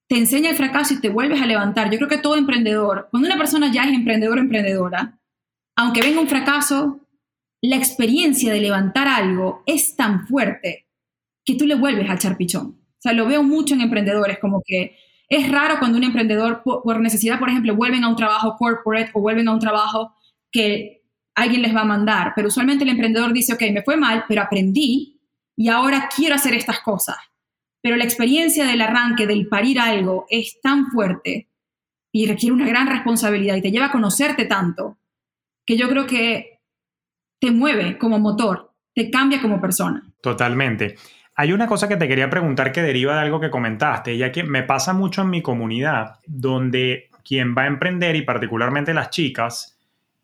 [0.09, 1.89] te enseña el fracaso y te vuelves a levantar.
[1.89, 5.21] Yo creo que todo emprendedor, cuando una persona ya es emprendedor o emprendedora,
[5.77, 6.99] aunque venga un fracaso,
[7.63, 10.89] la experiencia de levantar algo es tan fuerte
[11.45, 12.81] que tú le vuelves a echar pichón.
[12.81, 14.97] O sea, lo veo mucho en emprendedores, como que
[15.29, 19.21] es raro cuando un emprendedor, por, necesidad, por ejemplo, vuelven a un trabajo corporate o
[19.21, 20.13] vuelven a un trabajo
[20.51, 21.05] que
[21.37, 24.43] alguien les va a mandar, pero usualmente el emprendedor dice, ok, me fue mal, pero
[24.43, 25.16] aprendí
[25.57, 27.17] y ahora quiero hacer estas cosas
[27.87, 31.47] pero la experiencia del arranque, del parir algo, es tan fuerte
[32.11, 34.99] y requiere una gran responsabilidad y te lleva a conocerte tanto,
[35.65, 36.63] que yo creo que
[37.41, 40.03] te mueve como motor, te cambia como persona.
[40.21, 40.97] Totalmente.
[41.37, 44.43] Hay una cosa que te quería preguntar que deriva de algo que comentaste, ya que
[44.43, 49.76] me pasa mucho en mi comunidad, donde quien va a emprender y particularmente las chicas,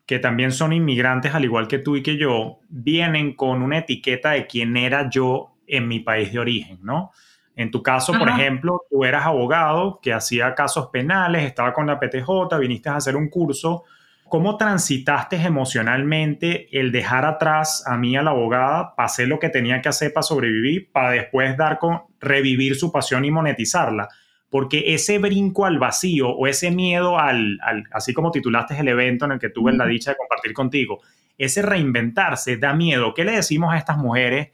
[0.07, 4.33] que también son inmigrantes al igual que tú y que yo, vienen con una etiqueta
[4.33, 7.13] de quién era yo en mi país de origen, ¿no?
[7.55, 12.01] En tu caso, por ejemplo, tú eras abogado que hacía casos penales, estaba con la
[12.01, 13.85] PTJ, viniste a hacer un curso.
[14.29, 19.83] ¿Cómo transitaste emocionalmente el dejar atrás a mí, a la abogada, pasé lo que tenía
[19.83, 24.09] que hacer para sobrevivir, para después dar con revivir su pasión y monetizarla?
[24.53, 29.25] Porque ese brinco al vacío o ese miedo al, al así como titulaste el evento
[29.25, 31.01] en el que tuve la dicha de compartir contigo,
[31.39, 33.15] ese reinventarse da miedo.
[33.15, 34.51] ¿Qué le decimos a estas mujeres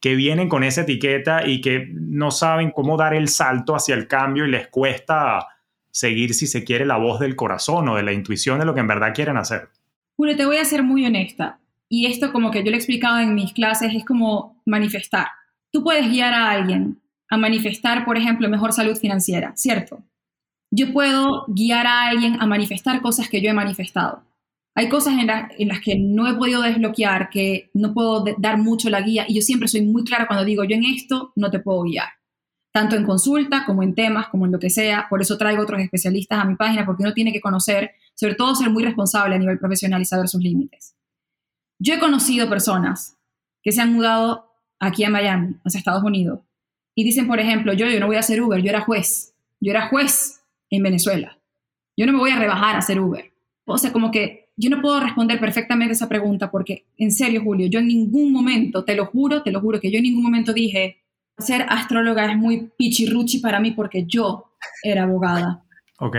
[0.00, 4.08] que vienen con esa etiqueta y que no saben cómo dar el salto hacia el
[4.08, 5.46] cambio y les cuesta
[5.92, 8.80] seguir, si se quiere, la voz del corazón o de la intuición de lo que
[8.80, 9.68] en verdad quieren hacer.
[10.16, 11.60] Julio, te voy a ser muy honesta.
[11.88, 15.28] Y esto, como que yo lo he explicado en mis clases, es como manifestar.
[15.70, 16.98] Tú puedes guiar a alguien
[17.30, 20.02] a manifestar, por ejemplo, mejor salud financiera, ¿cierto?
[20.72, 24.24] Yo puedo guiar a alguien a manifestar cosas que yo he manifestado.
[24.74, 29.00] Hay cosas en, las que no he podido desbloquear, que no puedo dar mucho la
[29.00, 31.82] guía y yo siempre soy muy clara cuando digo, yo en esto no te puedo
[31.82, 32.08] guiar.
[32.72, 35.06] tanto en consulta como en temas, como en lo que sea.
[35.10, 38.54] Por eso traigo otros especialistas a mi página, porque uno tiene que conocer, sobre todo
[38.54, 40.94] ser muy responsable a nivel profesional y saber sus límites.
[41.80, 43.18] Yo he conocido personas
[43.62, 46.40] que se han mudado aquí a Miami, hacia Estados Unidos,
[47.00, 49.70] y dicen, por ejemplo, yo, yo no voy a hacer Uber, yo era juez, yo
[49.70, 51.38] era juez en Venezuela,
[51.96, 53.32] yo no me voy a rebajar a hacer Uber.
[53.64, 57.68] O sea, como que yo no puedo responder perfectamente esa pregunta porque, en serio, Julio,
[57.68, 60.52] yo en ningún momento, te lo juro, te lo juro, que yo en ningún momento
[60.52, 60.98] dije,
[61.38, 65.64] ser astróloga es muy pichirruchi para mí porque yo era abogada.
[66.00, 66.16] Ok.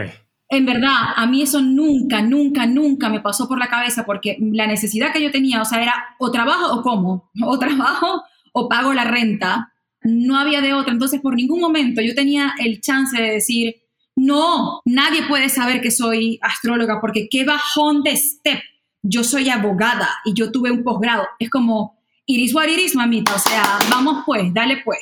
[0.50, 4.66] En verdad, a mí eso nunca, nunca, nunca me pasó por la cabeza porque la
[4.66, 8.96] necesidad que yo tenía, o sea, era o trabajo o como, o trabajo o pago
[8.96, 9.71] la renta,
[10.04, 10.94] no había de otra.
[10.94, 13.76] Entonces, por ningún momento yo tenía el chance de decir,
[14.16, 18.60] no, nadie puede saber que soy astróloga porque qué bajón de step.
[19.04, 21.28] Yo soy abogada y yo tuve un posgrado.
[21.40, 23.36] Es como, iris what iris, mamita.
[23.36, 25.00] O sea, vamos pues, dale pues.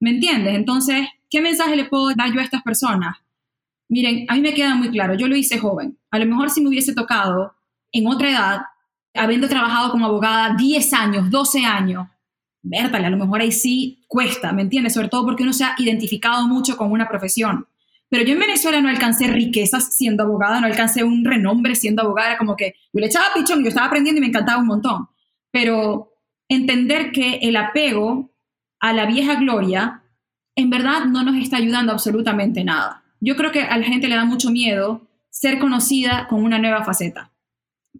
[0.00, 0.54] ¿Me entiendes?
[0.54, 3.16] Entonces, ¿qué mensaje le puedo dar yo a estas personas?
[3.88, 5.96] Miren, a mí me queda muy claro, yo lo hice joven.
[6.10, 7.54] A lo mejor si me hubiese tocado
[7.92, 8.62] en otra edad,
[9.14, 12.08] habiendo trabajado como abogada 10 años, 12 años,
[12.68, 14.94] vértale, a lo mejor ahí sí cuesta, ¿me entiendes?
[14.94, 17.66] Sobre todo porque uno se ha identificado mucho con una profesión.
[18.08, 22.38] Pero yo en Venezuela no alcancé riquezas siendo abogada, no alcancé un renombre siendo abogada,
[22.38, 25.08] como que yo le echaba pichón, yo estaba aprendiendo y me encantaba un montón.
[25.50, 26.12] Pero
[26.48, 28.32] entender que el apego
[28.80, 30.02] a la vieja gloria,
[30.54, 33.04] en verdad no nos está ayudando absolutamente nada.
[33.20, 36.84] Yo creo que a la gente le da mucho miedo ser conocida con una nueva
[36.84, 37.32] faceta.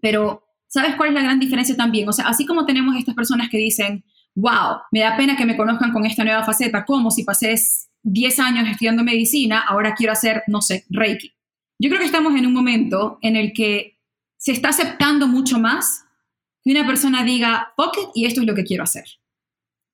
[0.01, 2.07] Pero, ¿sabes cuál es la gran diferencia también?
[2.07, 4.05] O sea, así como tenemos estas personas que dicen,
[4.37, 7.55] wow, me da pena que me conozcan con esta nueva faceta, como si pasé
[8.03, 11.33] 10 años estudiando medicina, ahora quiero hacer, no sé, Reiki.
[11.79, 13.97] Yo creo que estamos en un momento en el que
[14.37, 16.05] se está aceptando mucho más
[16.63, 19.05] que una persona diga, ok, y esto es lo que quiero hacer.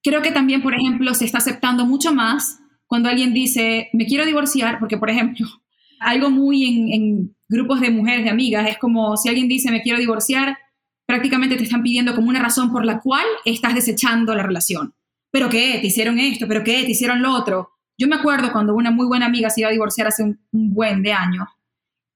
[0.04, 4.26] Creo que también, por ejemplo, se está aceptando mucho más cuando alguien dice, me quiero
[4.26, 5.48] divorciar, porque, por ejemplo,
[6.00, 10.00] algo muy en, grupos de mujeres, de amigas, es como si alguien dice, me quiero
[10.00, 10.58] divorciar,
[11.06, 14.94] prácticamente te están pidiendo como una razón por la cual estás desechando la relación.
[15.32, 15.80] ¿Pero qué?
[15.82, 16.48] ¿Te hicieron esto?
[16.48, 16.84] ¿Pero qué?
[16.84, 17.72] ¿Te hicieron lo otro?
[17.98, 21.04] Yo me acuerdo cuando una muy buena amiga se iba a divorciar hace un, buen
[21.04, 21.48] de años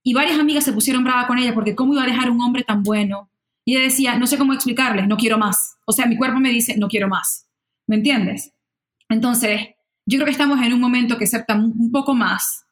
[0.04, 2.64] y varias amigas se pusieron brava con ella porque cómo iba a dejar un hombre
[2.64, 3.30] tan bueno.
[3.66, 5.78] Y ella decía, no sé cómo explicarles, no quiero más.
[5.86, 7.50] O sea, mi cuerpo me dice, no quiero más.
[7.86, 8.54] ¿Me entiendes?
[9.10, 9.62] Entonces,
[10.06, 12.68] yo creo que estamos en un momento que acepta un poco más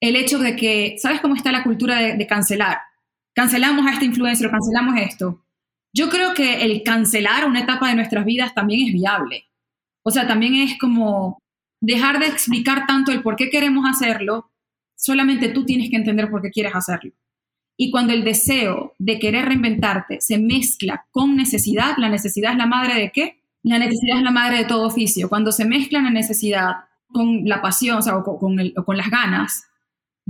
[0.00, 2.78] el hecho de que, ¿sabes cómo está la cultura de, cancelar?
[3.40, 5.42] Cancelamos a este influencer, cancelamos esto.
[5.94, 9.46] Yo creo que el cancelar una etapa de nuestras vidas también es viable.
[10.04, 11.38] O sea, también es como
[11.80, 14.50] dejar de explicar tanto el por qué queremos hacerlo,
[14.94, 17.12] solamente tú tienes que entender por qué quieres hacerlo.
[17.78, 22.66] Y cuando el deseo de querer reinventarte se mezcla con necesidad, la necesidad es la
[22.66, 23.42] madre de qué?
[23.62, 25.30] La necesidad es la madre de todo oficio.
[25.30, 26.72] Cuando se mezcla la necesidad
[27.06, 28.22] con la pasión o,
[28.84, 29.69] con las ganas,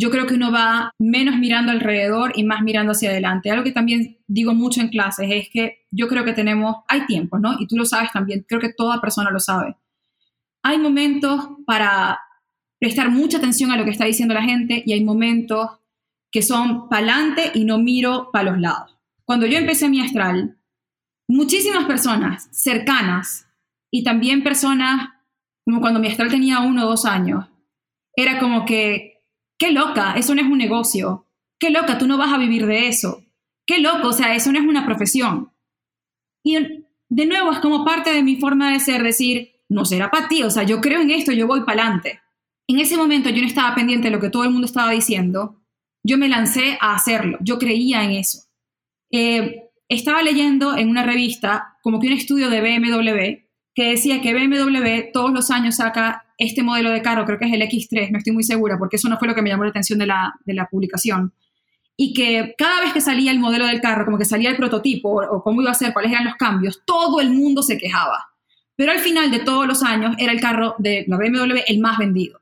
[0.01, 3.51] yo creo que uno va menos mirando alrededor y más mirando hacia adelante.
[3.51, 7.39] Algo que también digo mucho en clases es que yo creo que tenemos, hay tiempos,
[7.39, 7.57] ¿no?
[7.61, 9.77] Y tú lo sabes también, creo que toda persona lo sabe.
[10.63, 12.19] Hay momentos para
[12.79, 15.69] prestar mucha atención a lo que está diciendo la gente y hay momentos
[16.33, 18.97] que son para adelante y no miro para los lados.
[19.27, 20.57] Cuando yo empecé mi astral,
[21.29, 23.49] muchísimas personas cercanas
[23.91, 25.11] y también personas
[25.67, 27.45] como cuando mi astral tenía uno o dos años,
[28.17, 29.10] era como que,
[29.61, 31.27] qué loca, eso no es un negocio,
[31.61, 33.23] qué loca, tú no vas a vivir de eso,
[33.67, 35.53] qué loco, o sea, eso no es una profesión.
[36.43, 36.57] Y
[37.11, 40.43] de nuevo es como parte de mi forma de ser, decir, no será para ti,
[40.43, 42.21] o sea, yo creo en esto, yo voy para adelante.
[42.67, 45.61] En ese momento yo no estaba pendiente de lo que todo el mundo estaba diciendo,
[46.03, 48.39] yo me lancé a hacerlo, yo creía en eso.
[49.13, 53.45] Eh, estaba leyendo en una revista como que un estudio de BMW
[53.75, 57.53] que decía que BMW todos los años saca este modelo de carro, creo que es
[57.53, 59.71] el X3, no estoy muy segura porque eso no fue lo que me llamó la
[59.71, 61.33] atención de la, de la publicación,
[62.03, 65.23] y que cada vez que salía el modelo del carro, como que salía el prototipo
[65.23, 68.31] o, cómo iba a ser, cuáles eran los cambios, todo el mundo se quejaba.
[68.75, 71.99] Pero al final de todos los años era el carro de la BMW el más
[71.99, 72.41] vendido.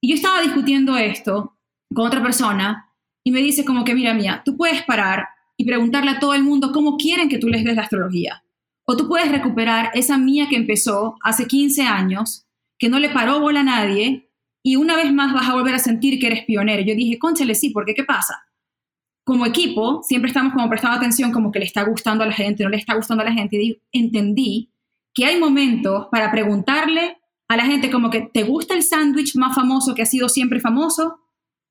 [0.00, 1.56] Y yo estaba discutiendo esto
[1.92, 2.92] con otra persona
[3.24, 6.44] y me dice como que, mira, mía, tú puedes parar y preguntarle a todo el
[6.44, 8.44] mundo cómo quieren que tú les des la astrología.
[8.84, 12.45] O tú puedes recuperar esa mía que empezó hace 15 años,
[12.78, 14.30] que no le paró bola a nadie,
[14.62, 16.82] y una vez más vas a volver a sentir que eres pionero.
[16.82, 18.42] Yo dije, conchale, sí, porque ¿qué pasa?
[19.24, 22.64] Como equipo, siempre estamos como prestando atención, como que le está gustando a la gente,
[22.64, 24.72] no le está gustando a la gente, y entendí
[25.14, 29.54] que hay momentos para preguntarle a la gente como que, ¿te gusta el sándwich más
[29.54, 31.20] famoso que ha sido siempre famoso?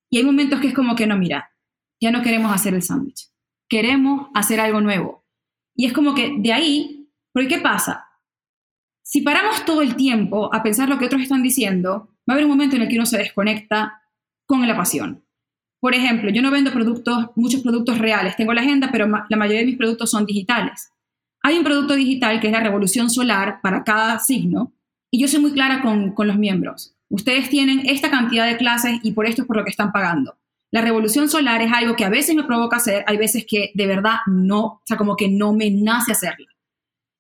[0.10, 1.52] Y hay momentos que es como que no, mira,
[2.00, 3.30] ya no queremos hacer el sándwich
[3.68, 5.26] queremos hacer algo nuevo.
[5.76, 8.05] Y es como que de ahí, porque ¿qué pasa?
[9.08, 12.46] Si paramos todo el tiempo a pensar lo que otros están diciendo, va a haber
[12.46, 14.02] un momento en el que uno se desconecta
[14.48, 15.24] con la pasión.
[15.80, 19.60] Por ejemplo, yo no vendo productos, muchos productos reales, tengo la agenda, pero la mayoría
[19.60, 20.92] de mis productos son digitales.
[21.44, 24.74] Hay un producto digital que es la revolución solar para cada signo
[25.12, 26.96] y yo soy muy clara con, los miembros.
[27.08, 30.36] Ustedes tienen esta cantidad de clases y por esto es por lo que están pagando.
[30.72, 33.86] La revolución solar es algo que a veces me provoca hacer, hay veces que de
[33.86, 36.55] verdad no, o sea, como que no me nace hacerla.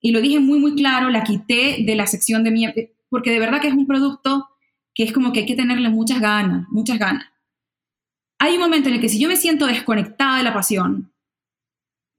[0.05, 2.67] Y lo dije muy, muy claro, la quité de la sección de mi,
[3.09, 4.47] porque de verdad que es un producto
[4.93, 7.25] que es como que hay que tenerle muchas ganas, muchas ganas.
[8.37, 11.11] Hay un momento en el que si yo me siento desconectada de la pasión,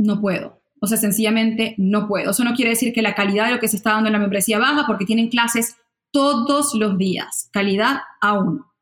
[0.00, 0.60] no puedo.
[0.80, 2.32] O sea, sencillamente no puedo.
[2.32, 4.18] Eso no quiere decir que la calidad de lo que se está dando en la
[4.18, 5.76] membresía baja, porque tienen clases
[6.10, 8.74] todos los días, calidad a uno,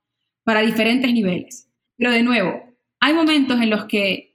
[0.45, 1.69] para diferentes niveles.
[1.99, 4.34] Pero de nuevo, hay momentos en los que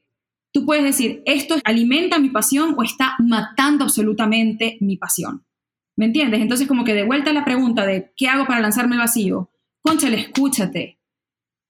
[0.51, 5.45] tú puedes decir, esto alimenta mi pasión o está matando absolutamente mi pasión.
[5.95, 6.41] ¿Me entiendes?
[6.41, 9.49] Entonces, como que de vuelta a la pregunta de qué hago para lanzarme al vacío,
[9.81, 10.97] conchale, escúchate.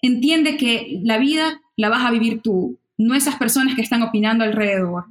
[0.02, 4.44] Entiende que la vida la vas a vivir tú, no esas personas que están opinando
[4.44, 5.06] alrededor.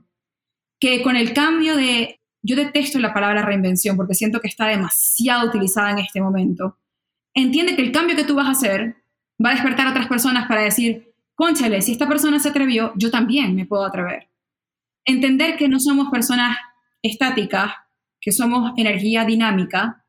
[0.78, 5.48] Que con el cambio de, yo detesto la palabra reinvención porque siento que está demasiado
[5.48, 6.78] utilizada en este momento.
[7.34, 8.96] Entiende que el cambio que tú vas a hacer
[9.44, 11.07] va a despertar a otras personas para decir,
[11.38, 14.28] conchale, si esta persona se atrevió, yo también me puedo atrever.
[15.04, 16.58] Entender que no somos personas
[17.00, 17.70] estáticas,
[18.20, 20.04] que somos energía dinámica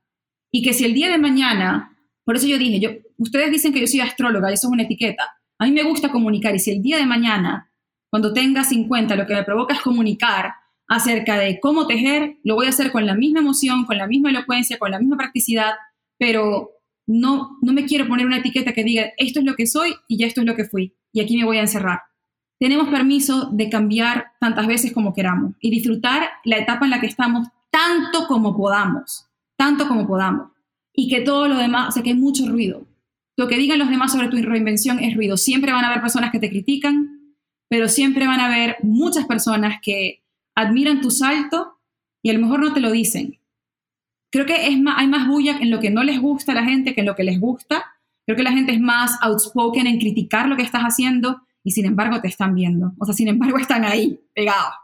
[0.51, 3.79] y que si el día de mañana, por eso yo dije, yo, ustedes dicen que
[3.79, 6.81] yo soy astróloga eso es una etiqueta, a mí me gusta comunicar y si el
[6.81, 7.71] día de mañana,
[8.09, 10.55] cuando tenga 50, lo que me provoca es comunicar
[10.87, 14.31] acerca de cómo tejer, lo voy a hacer con la misma emoción, con la misma
[14.31, 15.73] elocuencia, con la misma practicidad,
[16.17, 16.71] pero
[17.05, 20.17] no, no me quiero poner una etiqueta que diga esto es lo que soy y
[20.17, 22.01] ya esto es lo que fui y aquí me voy a encerrar.
[22.59, 27.07] Tenemos permiso de cambiar tantas veces como queramos y disfrutar la etapa en la que
[27.07, 30.51] estamos tanto como podamos, tanto como podamos.
[30.93, 32.85] Y que todo lo demás, o sea, que hay mucho ruido.
[33.37, 35.37] Lo que digan los demás sobre tu reinvención es ruido.
[35.37, 37.35] Siempre van a haber personas que te critican,
[37.69, 40.23] pero siempre van a haber muchas personas que
[40.55, 41.79] admiran tu salto
[42.21, 43.39] y a lo mejor no te lo dicen.
[44.31, 46.65] Creo que es más, hay más bulla en lo que no les gusta a la
[46.65, 47.85] gente que en lo que les gusta.
[48.29, 51.87] Creo que la gente es más outspoken en criticar lo que estás haciendo y sin
[51.87, 52.93] embargo te están viendo.
[52.99, 54.75] O sea, sin embargo están ahí, pegados.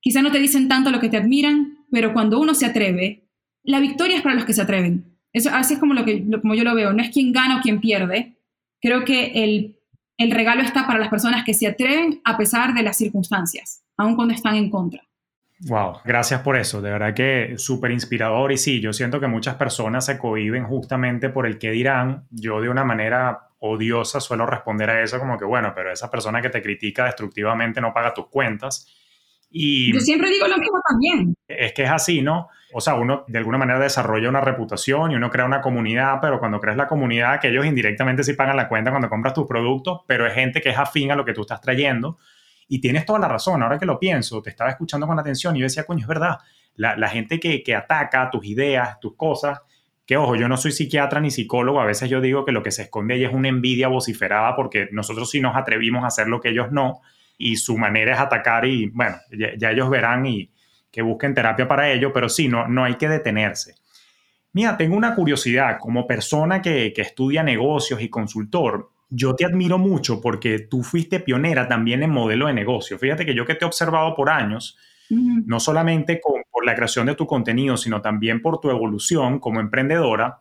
[0.00, 3.28] Quizá no te dicen tanto lo que te admiran, pero cuando uno se atreve,
[3.64, 5.18] la victoria es para los que se atreven.
[5.32, 6.92] Eso, así es como, lo que, como yo lo veo.
[6.92, 8.36] No es quien gana o quien pierde.
[8.80, 9.80] Creo que el,
[10.16, 14.14] el regalo está para las personas que se atreven a pesar de las circunstancias, aun
[14.14, 15.02] cuando están en contra.
[15.68, 16.82] Wow, gracias por eso.
[16.82, 18.52] De verdad que súper inspirador.
[18.52, 22.26] Y sí, yo siento que muchas personas se cohiben justamente por el que dirán.
[22.30, 26.42] Yo de una manera odiosa suelo responder a eso como que, bueno, pero esa persona
[26.42, 28.88] que te critica destructivamente no paga tus cuentas.
[29.50, 31.34] Y Yo siempre digo lo mismo también.
[31.46, 32.48] Es que es así, ¿no?
[32.74, 36.40] O sea, uno de alguna manera desarrolla una reputación y uno crea una comunidad, pero
[36.40, 40.00] cuando creas la comunidad, que ellos indirectamente sí pagan la cuenta cuando compras tus productos,
[40.08, 42.18] pero es gente que es afín a lo que tú estás trayendo.
[42.72, 45.58] Y tienes toda la razón, ahora que lo pienso, te estaba escuchando con atención y
[45.58, 46.38] yo decía, coño, es verdad,
[46.74, 49.60] la, gente que, que ataca tus ideas, tus cosas,
[50.06, 52.70] que ojo, yo no soy psiquiatra ni psicólogo, a veces yo digo que lo que
[52.70, 56.40] se esconde ahí es una envidia vociferada porque nosotros sí nos atrevimos a hacer lo
[56.40, 57.02] que ellos no
[57.36, 59.16] y su manera es atacar y bueno,
[59.58, 60.50] ya, ellos verán y
[60.90, 63.74] que busquen terapia para ello, pero sí, no, no hay que detenerse.
[64.54, 69.78] Mira, tengo una curiosidad, como persona que, que estudia negocios y consultor, yo te admiro
[69.78, 72.98] mucho porque tú fuiste pionera también en modelo de negocio.
[72.98, 74.78] Fíjate que yo que te he observado por años,
[75.10, 79.60] no solamente con, por la creación de tu contenido, sino también por tu evolución como
[79.60, 80.40] emprendedora,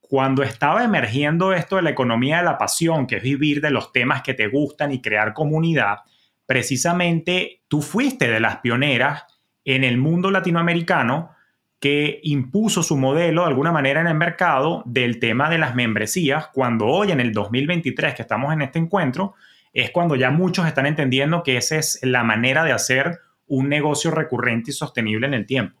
[0.00, 3.90] cuando estaba emergiendo esto de la economía de la pasión, que es vivir de los
[3.90, 5.98] temas que te gustan y crear comunidad,
[6.46, 9.24] precisamente tú fuiste de las pioneras
[9.64, 11.33] en el mundo latinoamericano
[11.80, 16.48] que impuso su modelo de alguna manera en el mercado del tema de las membresías,
[16.48, 19.34] cuando hoy en el 2023 que estamos en este encuentro,
[19.72, 24.10] es cuando ya muchos están entendiendo que esa es la manera de hacer un negocio
[24.10, 25.78] recurrente y sostenible en el tiempo.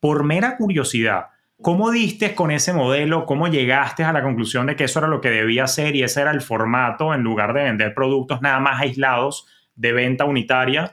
[0.00, 1.26] Por mera curiosidad,
[1.60, 3.26] ¿cómo diste con ese modelo?
[3.26, 6.20] ¿Cómo llegaste a la conclusión de que eso era lo que debía ser y ese
[6.20, 10.92] era el formato en lugar de vender productos nada más aislados de venta unitaria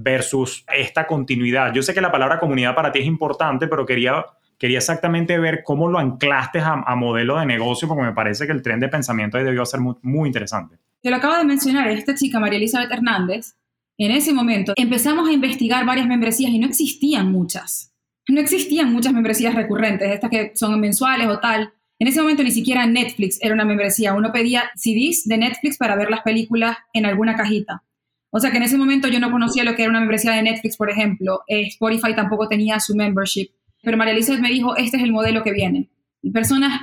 [0.00, 1.72] versus esta continuidad.
[1.72, 4.24] Yo sé que la palabra comunidad para ti es importante, pero quería,
[4.56, 8.62] quería exactamente ver cómo lo anclaste a, modelo de negocio, porque me parece que el
[8.62, 10.76] tren de pensamiento ahí debió ser muy, muy interesante.
[11.02, 13.56] Te lo acabo de mencionar, esta chica, María Elizabeth Hernández,
[13.98, 17.92] en ese momento empezamos a investigar varias membresías y no existían muchas.
[18.28, 21.72] No existían muchas membresías recurrentes, estas que son mensuales o tal.
[21.98, 24.14] En ese momento ni siquiera Netflix era una membresía.
[24.14, 27.82] Uno pedía CDs de Netflix para ver las películas en alguna cajita.
[28.30, 30.42] O sea que en ese momento yo no conocía lo que era una membresía de
[30.42, 31.42] Netflix, por ejemplo.
[31.46, 33.48] Eh, Spotify tampoco tenía su membership.
[33.82, 35.90] Pero María Elizabeth me dijo, este es el modelo que viene.
[36.32, 36.80] personas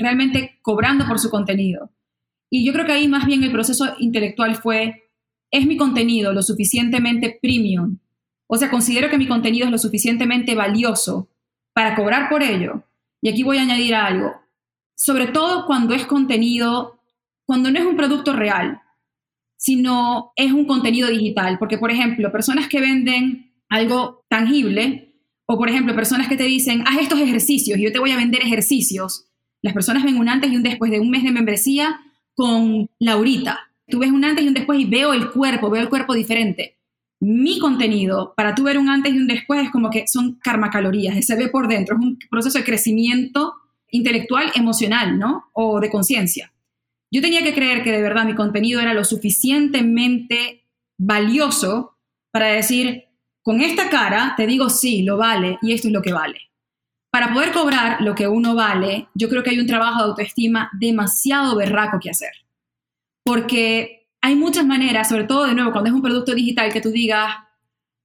[0.00, 1.90] realmente cobrando por su contenido.
[2.50, 5.10] Y yo creo que ahí más bien el proceso intelectual fue,
[5.50, 7.98] ¿es mi contenido lo suficientemente premium?
[8.46, 11.28] O sea, considero que mi contenido es lo suficientemente valioso
[11.72, 12.84] para cobrar por ello.
[13.20, 14.32] Y aquí voy a añadir algo.
[14.94, 17.00] Sobre todo cuando es contenido,
[17.46, 18.80] cuando no es un producto real,
[19.64, 21.56] sino es un contenido digital.
[21.58, 25.14] Porque, por ejemplo, personas que venden algo tangible,
[25.46, 28.18] o por ejemplo, personas que te dicen, haz estos ejercicios y yo te voy a
[28.18, 29.24] vender ejercicios.
[29.62, 31.98] Las personas ven un antes y un después de un mes de membresía
[32.34, 33.58] con Laurita.
[33.88, 36.76] Tú ves un antes y un después y veo el cuerpo, veo el cuerpo diferente.
[37.20, 41.24] Mi contenido, para tú ver un antes y un después, es como que son calorías,
[41.24, 43.54] se ve por dentro, es un proceso de crecimiento
[43.90, 45.44] intelectual, emocional, ¿no?
[45.54, 46.52] O de conciencia.
[47.14, 50.64] Yo tenía que creer que de verdad mi contenido era lo suficientemente
[50.98, 51.96] valioso
[52.32, 53.04] para decir,
[53.40, 56.40] con esta cara te digo sí, lo vale y esto es lo que vale.
[57.12, 60.72] Para poder cobrar lo que uno vale, yo creo que hay un trabajo de autoestima
[60.72, 62.32] demasiado berraco que hacer.
[63.22, 66.90] Porque hay muchas maneras, sobre todo de nuevo cuando es un producto digital, que tú
[66.90, 67.32] digas,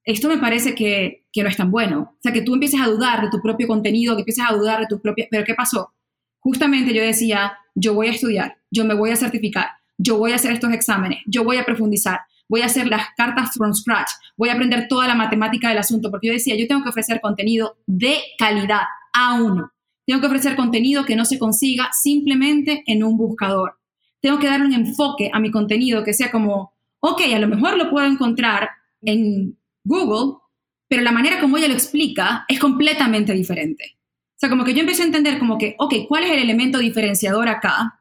[0.03, 2.13] esto me parece que, que no es tan bueno.
[2.13, 4.81] O sea, que tú empieces a dudar de tu propio contenido, que empieces a dudar
[4.81, 5.25] de tu propia...
[5.31, 5.95] Pero ¿qué pasó?
[6.39, 10.35] Justamente yo decía, yo voy a estudiar, yo me voy a certificar, yo voy a
[10.35, 14.49] hacer estos exámenes, yo voy a profundizar, voy a hacer las cartas from scratch, voy
[14.49, 17.77] a aprender toda la matemática del asunto, porque yo decía, yo tengo que ofrecer contenido
[17.85, 18.81] de calidad
[19.13, 19.71] a uno.
[20.05, 23.77] Tengo que ofrecer contenido que no se consiga simplemente en un buscador.
[24.21, 27.77] Tengo que dar un enfoque a mi contenido que sea como, ok, a lo mejor
[27.77, 28.69] lo puedo encontrar
[29.01, 30.39] en Google,
[30.87, 33.98] pero la manera como ella lo explica es completamente diferente.
[34.39, 36.77] O sea, como que yo empecé a entender como que, ok, ¿cuál es el elemento
[36.77, 37.99] diferenciador acá?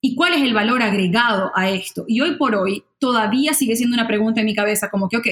[0.00, 2.04] ¿Y cuál es el valor agregado a esto?
[2.06, 5.26] Y hoy por hoy todavía sigue siendo una pregunta en mi cabeza como que, ok,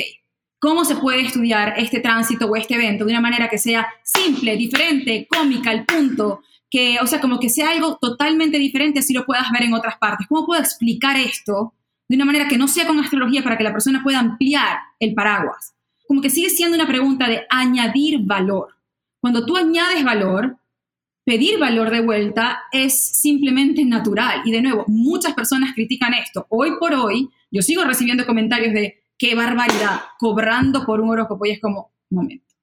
[0.59, 4.57] ¿cómo se puede estudiar este tránsito o este evento de una manera que sea simple,
[4.57, 6.41] diferente, cómica, al punto?
[6.69, 9.97] Que, o sea, como que sea algo totalmente diferente, así lo puedas ver en otras
[9.99, 10.27] partes.
[10.27, 11.73] ¿Cómo puedo explicar esto
[12.09, 15.15] de una manera que no sea con astrología para que la persona pueda ampliar el
[15.15, 15.73] paraguas?
[16.09, 18.78] Como que sigue siendo una pregunta de añadir valor.
[19.21, 20.59] Cuando tú añades valor,
[21.25, 24.43] pedir valor de vuelta es simplemente natural.
[24.45, 26.47] Y de nuevo, muchas personas critican esto.
[26.49, 31.51] Hoy por hoy, yo sigo recibiendo comentarios de qué barbaridad, cobrando por un horóscopo y
[31.51, 32.55] es como, momento.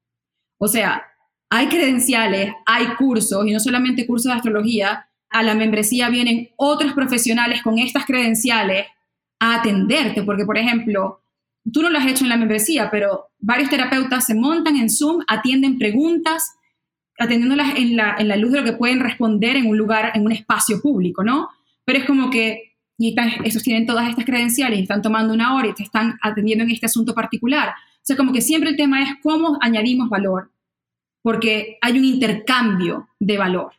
[0.58, 1.04] O sea,
[1.50, 6.94] hay credenciales, hay cursos y no solamente cursos de astrología, a la membresía vienen otros
[6.94, 8.88] profesionales con estas credenciales
[9.40, 11.22] a atenderte, porque por ejemplo,
[11.72, 15.24] tú no lo has hecho en la membresía, pero varios terapeutas se montan en Zoom,
[15.28, 16.56] atienden preguntas,
[17.18, 20.26] atendiéndolas en la, en la luz de lo que pueden responder en un lugar, en
[20.26, 21.50] un espacio público, ¿no?
[21.86, 25.74] Pero es como que, y esos tienen todas estas credenciales están tomando una hora y
[25.74, 27.70] te están atendiendo en este asunto particular.
[27.70, 30.52] O sea, como que siempre el tema es cómo añadimos valor,
[31.22, 33.74] porque hay un intercambio de valor.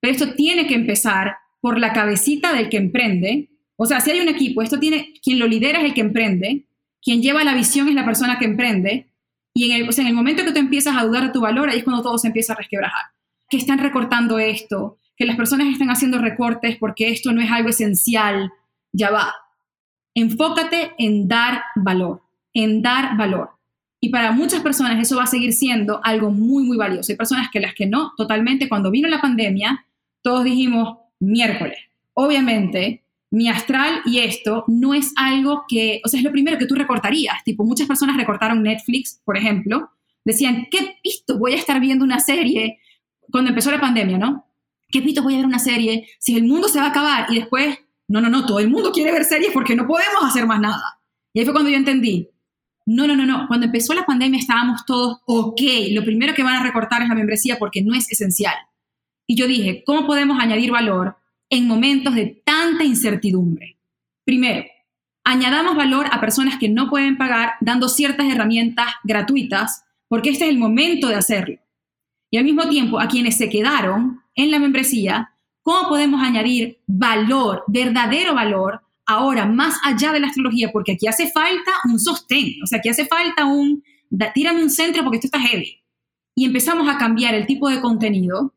[0.00, 3.50] Pero esto tiene que empezar por la cabecita del que emprende.
[3.76, 6.65] O sea, si hay un equipo, esto tiene, quien lo lidera es el que emprende,
[7.06, 9.06] quien lleva la visión es la persona que emprende,
[9.54, 11.78] y en el, en el momento que tú empiezas a dudar de tu valor, ahí
[11.78, 13.04] es cuando todo se empieza a resquebrajar.
[13.48, 17.68] Que están recortando esto, que las personas están haciendo recortes porque esto no es algo
[17.68, 18.50] esencial,
[18.92, 19.32] ya va.
[20.14, 23.50] Enfócate en dar valor, en dar valor.
[24.00, 27.12] Y para muchas personas eso va a seguir siendo algo muy, muy valioso.
[27.12, 29.86] Hay personas que las que no, totalmente, cuando vino la pandemia,
[30.22, 31.78] todos dijimos miércoles.
[32.14, 36.66] Obviamente, mi astral y esto no es algo que, o sea, es lo primero que
[36.66, 37.42] tú recortarías.
[37.44, 39.90] Tipo, muchas personas recortaron Netflix, por ejemplo,
[40.24, 42.80] decían, ¿qué pito voy a estar viendo una serie
[43.30, 44.46] cuando empezó la pandemia, no?
[44.88, 47.26] ¿Qué pito voy a ver una serie si el mundo se va a acabar?
[47.30, 50.46] Y después, no, no, no, todo el mundo quiere ver series porque no podemos hacer
[50.46, 51.00] más nada.
[51.32, 52.30] Y ahí fue cuando yo entendí,
[52.86, 55.60] no, no, no, no, cuando empezó la pandemia estábamos todos, ok,
[55.90, 58.54] lo primero que van a recortar es la membresía porque no es esencial.
[59.26, 61.16] Y yo dije, ¿cómo podemos añadir valor
[61.50, 62.42] en momentos de
[62.84, 63.78] incertidumbre.
[64.24, 64.64] Primero,
[65.24, 70.50] añadamos valor a personas que no pueden pagar dando ciertas herramientas gratuitas, porque este es
[70.50, 71.58] el momento de hacerlo.
[72.30, 77.64] Y al mismo tiempo, a quienes se quedaron en la membresía, ¿cómo podemos añadir valor,
[77.66, 80.70] verdadero valor, ahora más allá de la astrología?
[80.72, 83.82] Porque aquí hace falta un sostén, o sea, aquí hace falta un,
[84.34, 85.82] tírame un centro porque esto está heavy.
[86.34, 88.54] Y empezamos a cambiar el tipo de contenido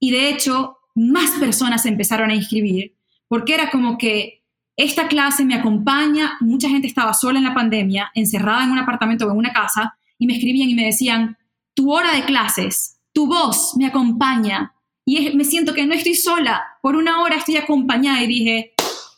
[0.00, 2.96] y de hecho más personas empezaron a inscribir,
[3.30, 4.42] porque era como que
[4.76, 9.24] esta clase me acompaña, mucha gente estaba sola en la pandemia, encerrada en un apartamento
[9.24, 11.38] o en una casa, y me escribían y me decían,
[11.72, 14.74] tu hora de clases, tu voz me acompaña,
[15.04, 18.72] y me siento que no estoy sola, por una hora estoy acompañada, y dije,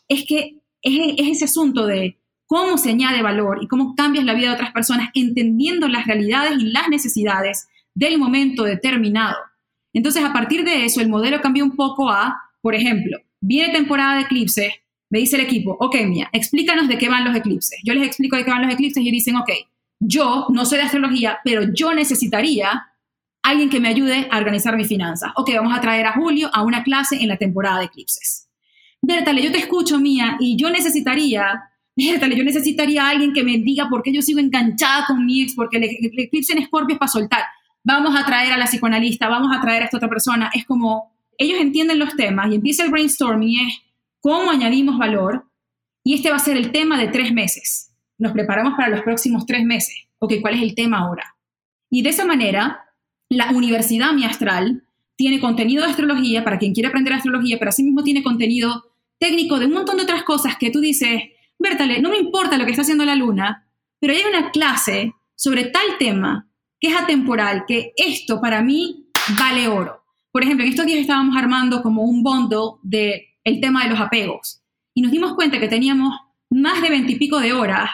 [0.09, 4.35] es que es, es ese asunto de cómo se añade valor y cómo cambias la
[4.35, 9.39] vida de otras personas entendiendo las realidades y las necesidades del momento determinado.
[9.95, 14.14] Entonces, a partir de eso, el modelo cambió un poco a, por ejemplo, viene temporada
[14.16, 14.72] de eclipses,
[15.11, 17.78] me dice el equipo, ok, Mía, explícanos de qué van los eclipses.
[17.84, 19.51] Yo les explico de qué van los eclipses y dicen, ok,
[20.01, 22.88] yo no soy de astrología, pero yo necesitaría
[23.43, 25.32] alguien que me ayude a organizar mis finanzas.
[25.36, 28.49] Ok, vamos a traer a Julio a una clase en la temporada de eclipses.
[29.03, 31.62] Bertale, yo te escucho, Mía, y yo necesitaría,
[31.97, 35.43] Bertale, yo necesitaría a alguien que me diga por qué yo sigo enganchada con mi
[35.43, 37.43] ex, porque el, el eclipse en Scorpio es para soltar.
[37.84, 40.51] Vamos a traer a la psicoanalista, vamos a traer a esta otra persona.
[40.55, 41.12] Es como,
[41.43, 43.78] ellos entienden los temas y empieza el brainstorming es
[44.20, 45.49] cómo añadimos valor.
[46.05, 47.95] Y este va a ser el tema de tres meses.
[48.18, 49.95] Nos preparamos para los próximos tres meses.
[50.18, 51.36] Ok, ¿cuál es el tema ahora?
[51.90, 52.84] Y de esa manera,
[53.28, 54.84] la Universidad Mi Astral
[55.16, 58.84] tiene contenido de astrología para quien quiere aprender astrología, pero asimismo tiene contenido
[59.18, 61.22] técnico de un montón de otras cosas que tú dices,
[61.59, 63.68] Bertale, no me importa lo que está haciendo la luna,
[64.01, 66.49] pero hay una clase sobre tal tema
[66.80, 69.07] que es atemporal, que esto para mí
[69.38, 70.02] vale oro.
[70.33, 74.01] Por ejemplo, en estos días estábamos armando como un bondo de el tema de los
[74.01, 74.62] apegos
[74.95, 76.14] y nos dimos cuenta que teníamos
[76.51, 77.91] más de veintipico de horas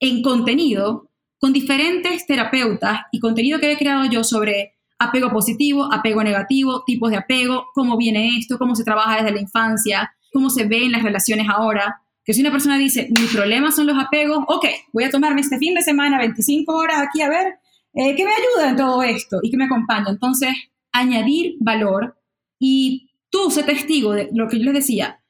[0.00, 6.24] en contenido con diferentes terapeutas y contenido que había creado yo sobre apego positivo, apego
[6.24, 10.66] negativo, tipos de apego, cómo viene esto, cómo se trabaja desde la infancia, cómo se
[10.66, 12.02] ve en las relaciones ahora.
[12.24, 15.58] Que si una persona dice, mis problemas son los apegos, ok, voy a tomarme este
[15.58, 17.54] fin de semana 25 horas aquí a ver
[17.94, 20.10] eh, qué me ayuda en todo esto y que me acompaña.
[20.10, 20.50] Entonces,
[20.92, 22.16] añadir valor
[22.58, 25.22] y tú sé testigo de lo que yo les decía.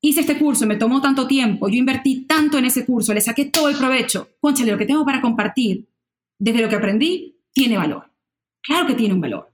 [0.00, 3.46] Hice este curso, me tomó tanto tiempo, yo invertí tanto en ese curso, le saqué
[3.46, 4.28] todo el provecho.
[4.40, 5.88] Conchale, lo que tengo para compartir
[6.38, 8.10] desde lo que aprendí tiene valor.
[8.62, 9.50] Claro que tiene un valor.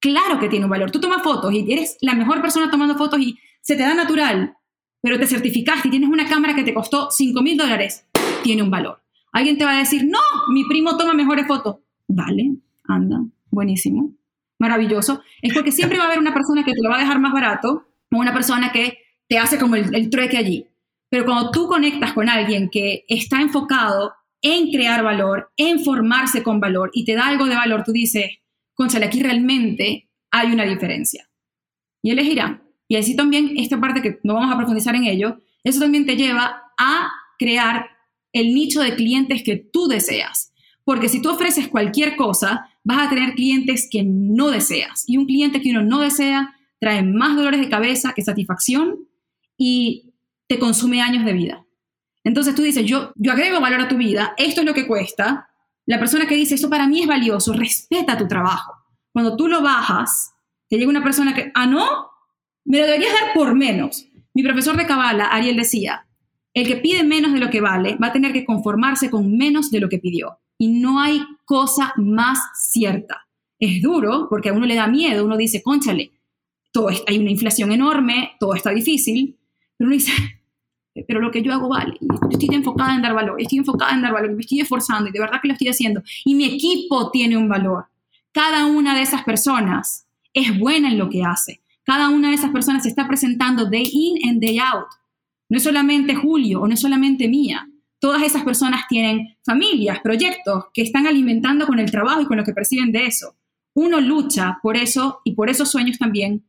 [0.00, 0.92] Claro que tiene un valor.
[0.92, 4.56] Tú tomas fotos y eres la mejor persona tomando fotos y se te da natural,
[5.02, 8.06] pero te certificaste y tienes una cámara que te costó 5 mil dólares,
[8.44, 9.02] tiene un valor.
[9.32, 10.20] Alguien te va a decir, no,
[10.52, 11.78] mi primo toma mejores fotos.
[12.06, 12.54] Vale,
[12.84, 14.17] anda, buenísimo
[14.58, 17.20] maravilloso, es porque siempre va a haber una persona que te lo va a dejar
[17.20, 18.98] más barato o una persona que
[19.28, 20.66] te hace como el, trueque allí.
[21.10, 26.60] Pero cuando tú conectas con alguien que está enfocado en crear valor, en formarse con
[26.60, 28.30] valor y te da algo de valor, tú dices,
[28.74, 31.28] conchale, aquí realmente hay una diferencia.
[32.02, 32.62] Y elegirá.
[32.88, 36.16] Y así también esta parte que no vamos a profundizar en ello, eso también te
[36.16, 37.86] lleva a crear
[38.32, 40.52] el nicho de clientes que tú deseas.
[40.84, 45.04] Porque si tú ofreces cualquier cosa, vas a tener clientes que no deseas.
[45.06, 48.96] Y un cliente que uno no desea trae más dolores de cabeza que satisfacción
[49.58, 50.14] y
[50.46, 51.66] te consume años de vida.
[52.24, 55.50] Entonces tú dices, yo, yo agrego valor a tu vida, esto es lo que cuesta.
[55.84, 58.72] La persona que dice, esto para mí es valioso, respeta tu trabajo.
[59.12, 60.32] Cuando tú lo bajas,
[60.70, 62.08] te llega una persona que, ah, no,
[62.64, 64.08] me lo deberías dar por menos.
[64.32, 66.06] Mi profesor de Cabala, Ariel, decía,
[66.54, 69.70] el que pide menos de lo que vale va a tener que conformarse con menos
[69.70, 70.38] de lo que pidió.
[70.56, 73.26] Y no hay cosa más cierta.
[73.58, 76.12] Es duro porque a uno le da miedo, uno dice, conchale,
[76.70, 79.38] todo hay una inflación enorme, todo está difícil,
[79.76, 80.12] pero uno dice,
[81.08, 84.02] pero lo que yo hago vale, yo estoy enfocada en dar valor, estoy enfocada en
[84.02, 86.02] dar valor, me estoy esforzando y de verdad que lo estoy haciendo.
[86.26, 87.86] Y mi equipo tiene un valor.
[88.30, 91.62] Cada una de esas personas es buena en lo que hace.
[91.82, 94.86] Cada una de esas personas se está presentando day in and day out.
[95.48, 97.67] No es solamente Julio o no es solamente mía
[97.98, 102.44] todas esas personas tienen familias, proyectos que están alimentando con el trabajo y con lo
[102.44, 103.36] que perciben de eso.
[103.74, 106.44] Uno lucha por eso y por esos sueños también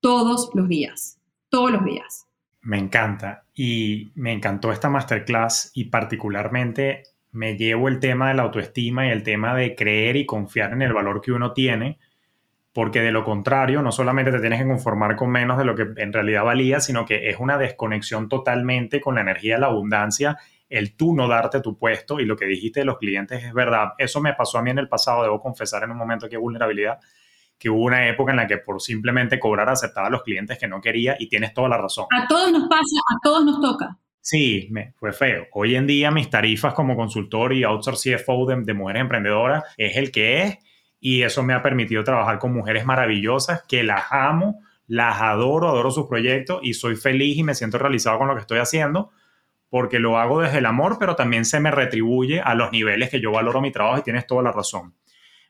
[0.00, 2.26] todos los días, todos los días.
[2.62, 8.42] Me encanta y me encantó esta masterclass y particularmente me llevo el tema de la
[8.42, 11.98] autoestima y el tema de creer y confiar en el valor que uno tiene,
[12.72, 15.86] porque de lo contrario no solamente te tienes que conformar con menos de lo que
[15.96, 20.38] en realidad valía, sino que es una desconexión totalmente con la energía de la abundancia
[20.74, 23.92] el tú no darte tu puesto y lo que dijiste de los clientes es verdad.
[23.96, 26.98] Eso me pasó a mí en el pasado, debo confesar en un momento que vulnerabilidad,
[27.56, 30.66] que hubo una época en la que por simplemente cobrar aceptaba a los clientes que
[30.66, 32.06] no quería y tienes toda la razón.
[32.10, 33.96] A todos nos pasa, a todos nos toca.
[34.20, 35.46] Sí, me, fue feo.
[35.52, 39.96] Hoy en día mis tarifas como consultor y outsource CFO de, de mujeres emprendedoras es
[39.96, 40.58] el que es
[40.98, 45.92] y eso me ha permitido trabajar con mujeres maravillosas que las amo, las adoro, adoro
[45.92, 49.12] sus proyectos y soy feliz y me siento realizado con lo que estoy haciendo
[49.74, 53.20] porque lo hago desde el amor, pero también se me retribuye a los niveles que
[53.20, 54.94] yo valoro mi trabajo y tienes toda la razón.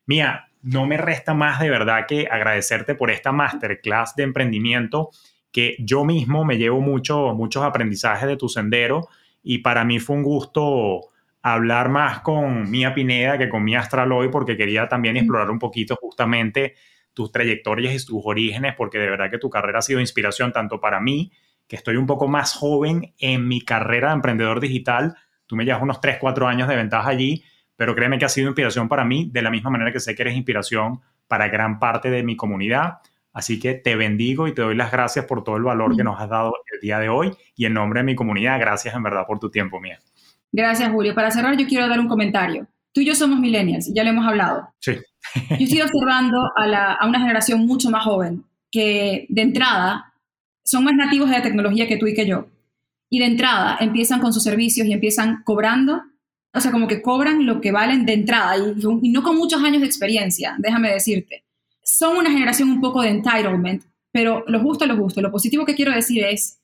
[0.06, 5.10] Mía, no me resta más de verdad que agradecerte por esta masterclass de emprendimiento
[5.52, 9.08] que yo mismo me llevo mucho, muchos aprendizajes de tu sendero
[9.42, 11.00] y para mí fue un gusto
[11.42, 15.58] hablar más con Mía Pineda que con Mía Astral hoy porque quería también explorar un
[15.58, 16.76] poquito justamente
[17.12, 20.80] tus trayectorias y tus orígenes porque de verdad que tu carrera ha sido inspiración tanto
[20.80, 21.30] para mí
[21.66, 25.16] que estoy un poco más joven en mi carrera de emprendedor digital.
[25.46, 27.44] Tú me llevas unos 3, 4 años de ventaja allí,
[27.76, 30.22] pero créeme que ha sido inspiración para mí, de la misma manera que sé que
[30.22, 32.98] eres inspiración para gran parte de mi comunidad.
[33.32, 36.20] Así que te bendigo y te doy las gracias por todo el valor que nos
[36.20, 39.26] has dado el día de hoy y en nombre de mi comunidad, gracias en verdad
[39.26, 39.98] por tu tiempo, Mía.
[40.52, 41.16] Gracias, Julio.
[41.16, 42.68] Para cerrar, yo quiero dar un comentario.
[42.92, 44.68] Tú y yo somos millennials, ya lo hemos hablado.
[44.78, 44.92] Sí.
[45.50, 50.13] yo estoy observando a, a una generación mucho más joven que de entrada
[50.64, 52.48] son más nativos de la tecnología que tú y que yo.
[53.10, 56.02] Y de entrada empiezan con sus servicios y empiezan cobrando,
[56.52, 59.80] o sea, como que cobran lo que valen de entrada y, no con muchos años
[59.80, 61.44] de experiencia, déjame decirte
[61.84, 65.20] son una generación un poco de entitlement, pero lo justo, lo justo.
[65.20, 66.60] Lo positivo que quiero decir es,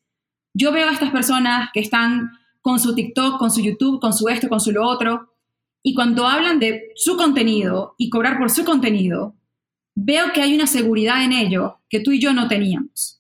[0.55, 2.30] yo veo a estas personas que están
[2.61, 5.34] con su TikTok, con su YouTube, con su esto, con su lo otro,
[5.82, 9.34] y cuando hablan de su contenido y cobrar por su contenido,
[9.94, 13.20] veo que hay una seguridad en ello que tú y yo no teníamos.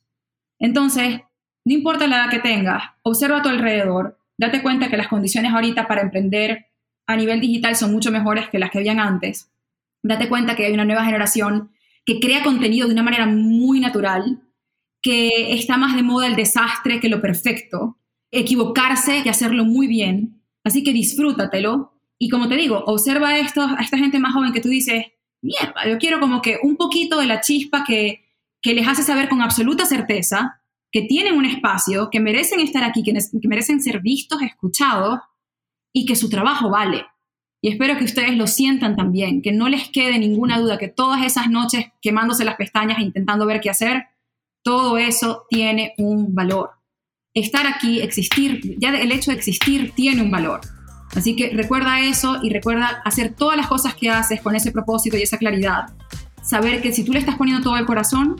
[0.60, 1.20] Entonces,
[1.64, 5.52] no importa la edad que tengas, observa a tu alrededor, date cuenta que las condiciones
[5.52, 6.66] ahorita para emprender
[7.06, 9.50] a nivel digital son mucho mejores que las que habían antes.
[10.02, 11.72] Date cuenta que hay una nueva generación
[12.04, 14.42] que crea contenido de una manera muy natural,
[15.02, 17.98] que está más de moda el desastre que lo perfecto,
[18.30, 20.42] equivocarse y hacerlo muy bien.
[20.64, 21.94] Así que disfrútatelo.
[22.18, 25.06] Y como te digo, observa a, a esta gente más joven que tú dices,
[25.42, 28.29] mierda, yo quiero como que un poquito de la chispa que,
[28.62, 30.60] que les hace saber con absoluta certeza
[30.92, 33.14] que tienen un espacio, que merecen estar aquí, que,
[33.48, 35.20] merecen ser vistos, escuchados
[35.92, 37.06] y que su trabajo vale.
[37.62, 41.24] Y espero que ustedes lo sientan también, que no les quede ninguna duda que todas
[41.24, 44.06] esas noches quemándose las pestañas e intentando ver qué hacer,
[44.62, 46.70] todo eso tiene un valor.
[47.34, 50.60] Estar aquí, existir, ya el hecho de existir tiene un valor.
[51.14, 55.16] Así que recuerda eso y recuerda hacer todas las cosas que haces con ese propósito
[55.16, 55.90] y esa claridad.
[56.42, 58.36] Saber que si tú le estás poniendo todo el corazón,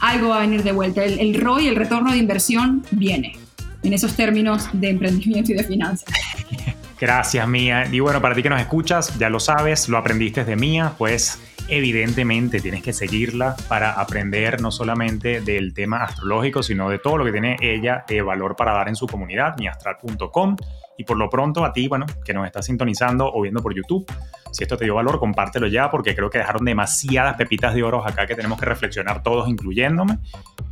[0.00, 1.04] algo va a venir de vuelta.
[1.04, 3.36] El, el ROI, el retorno de inversión, viene
[3.82, 6.08] en esos términos de emprendimiento y de finanzas.
[7.00, 7.86] Gracias, Mía.
[7.90, 11.38] Y bueno, para ti que nos escuchas, ya lo sabes, lo aprendiste de Mía, pues
[11.68, 17.24] evidentemente tienes que seguirla para aprender no solamente del tema astrológico, sino de todo lo
[17.24, 20.56] que tiene ella de valor para dar en su comunidad, miastral.com.
[20.98, 24.06] Y por lo pronto a ti, bueno, que nos estás sintonizando o viendo por YouTube,
[24.50, 28.06] si esto te dio valor, compártelo ya porque creo que dejaron demasiadas pepitas de oro
[28.06, 30.18] acá que tenemos que reflexionar todos, incluyéndome.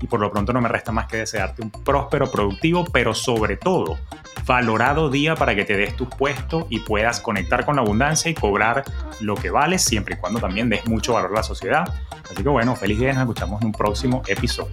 [0.00, 3.56] Y por lo pronto no me resta más que desearte un próspero, productivo, pero sobre
[3.56, 3.98] todo
[4.46, 8.34] valorado día para que te des tu puesto y puedas conectar con la abundancia y
[8.34, 8.84] cobrar
[9.20, 11.84] lo que vales, siempre y cuando también des mucho valor a la sociedad.
[12.30, 14.72] Así que bueno, feliz día, nos escuchamos en un próximo episodio.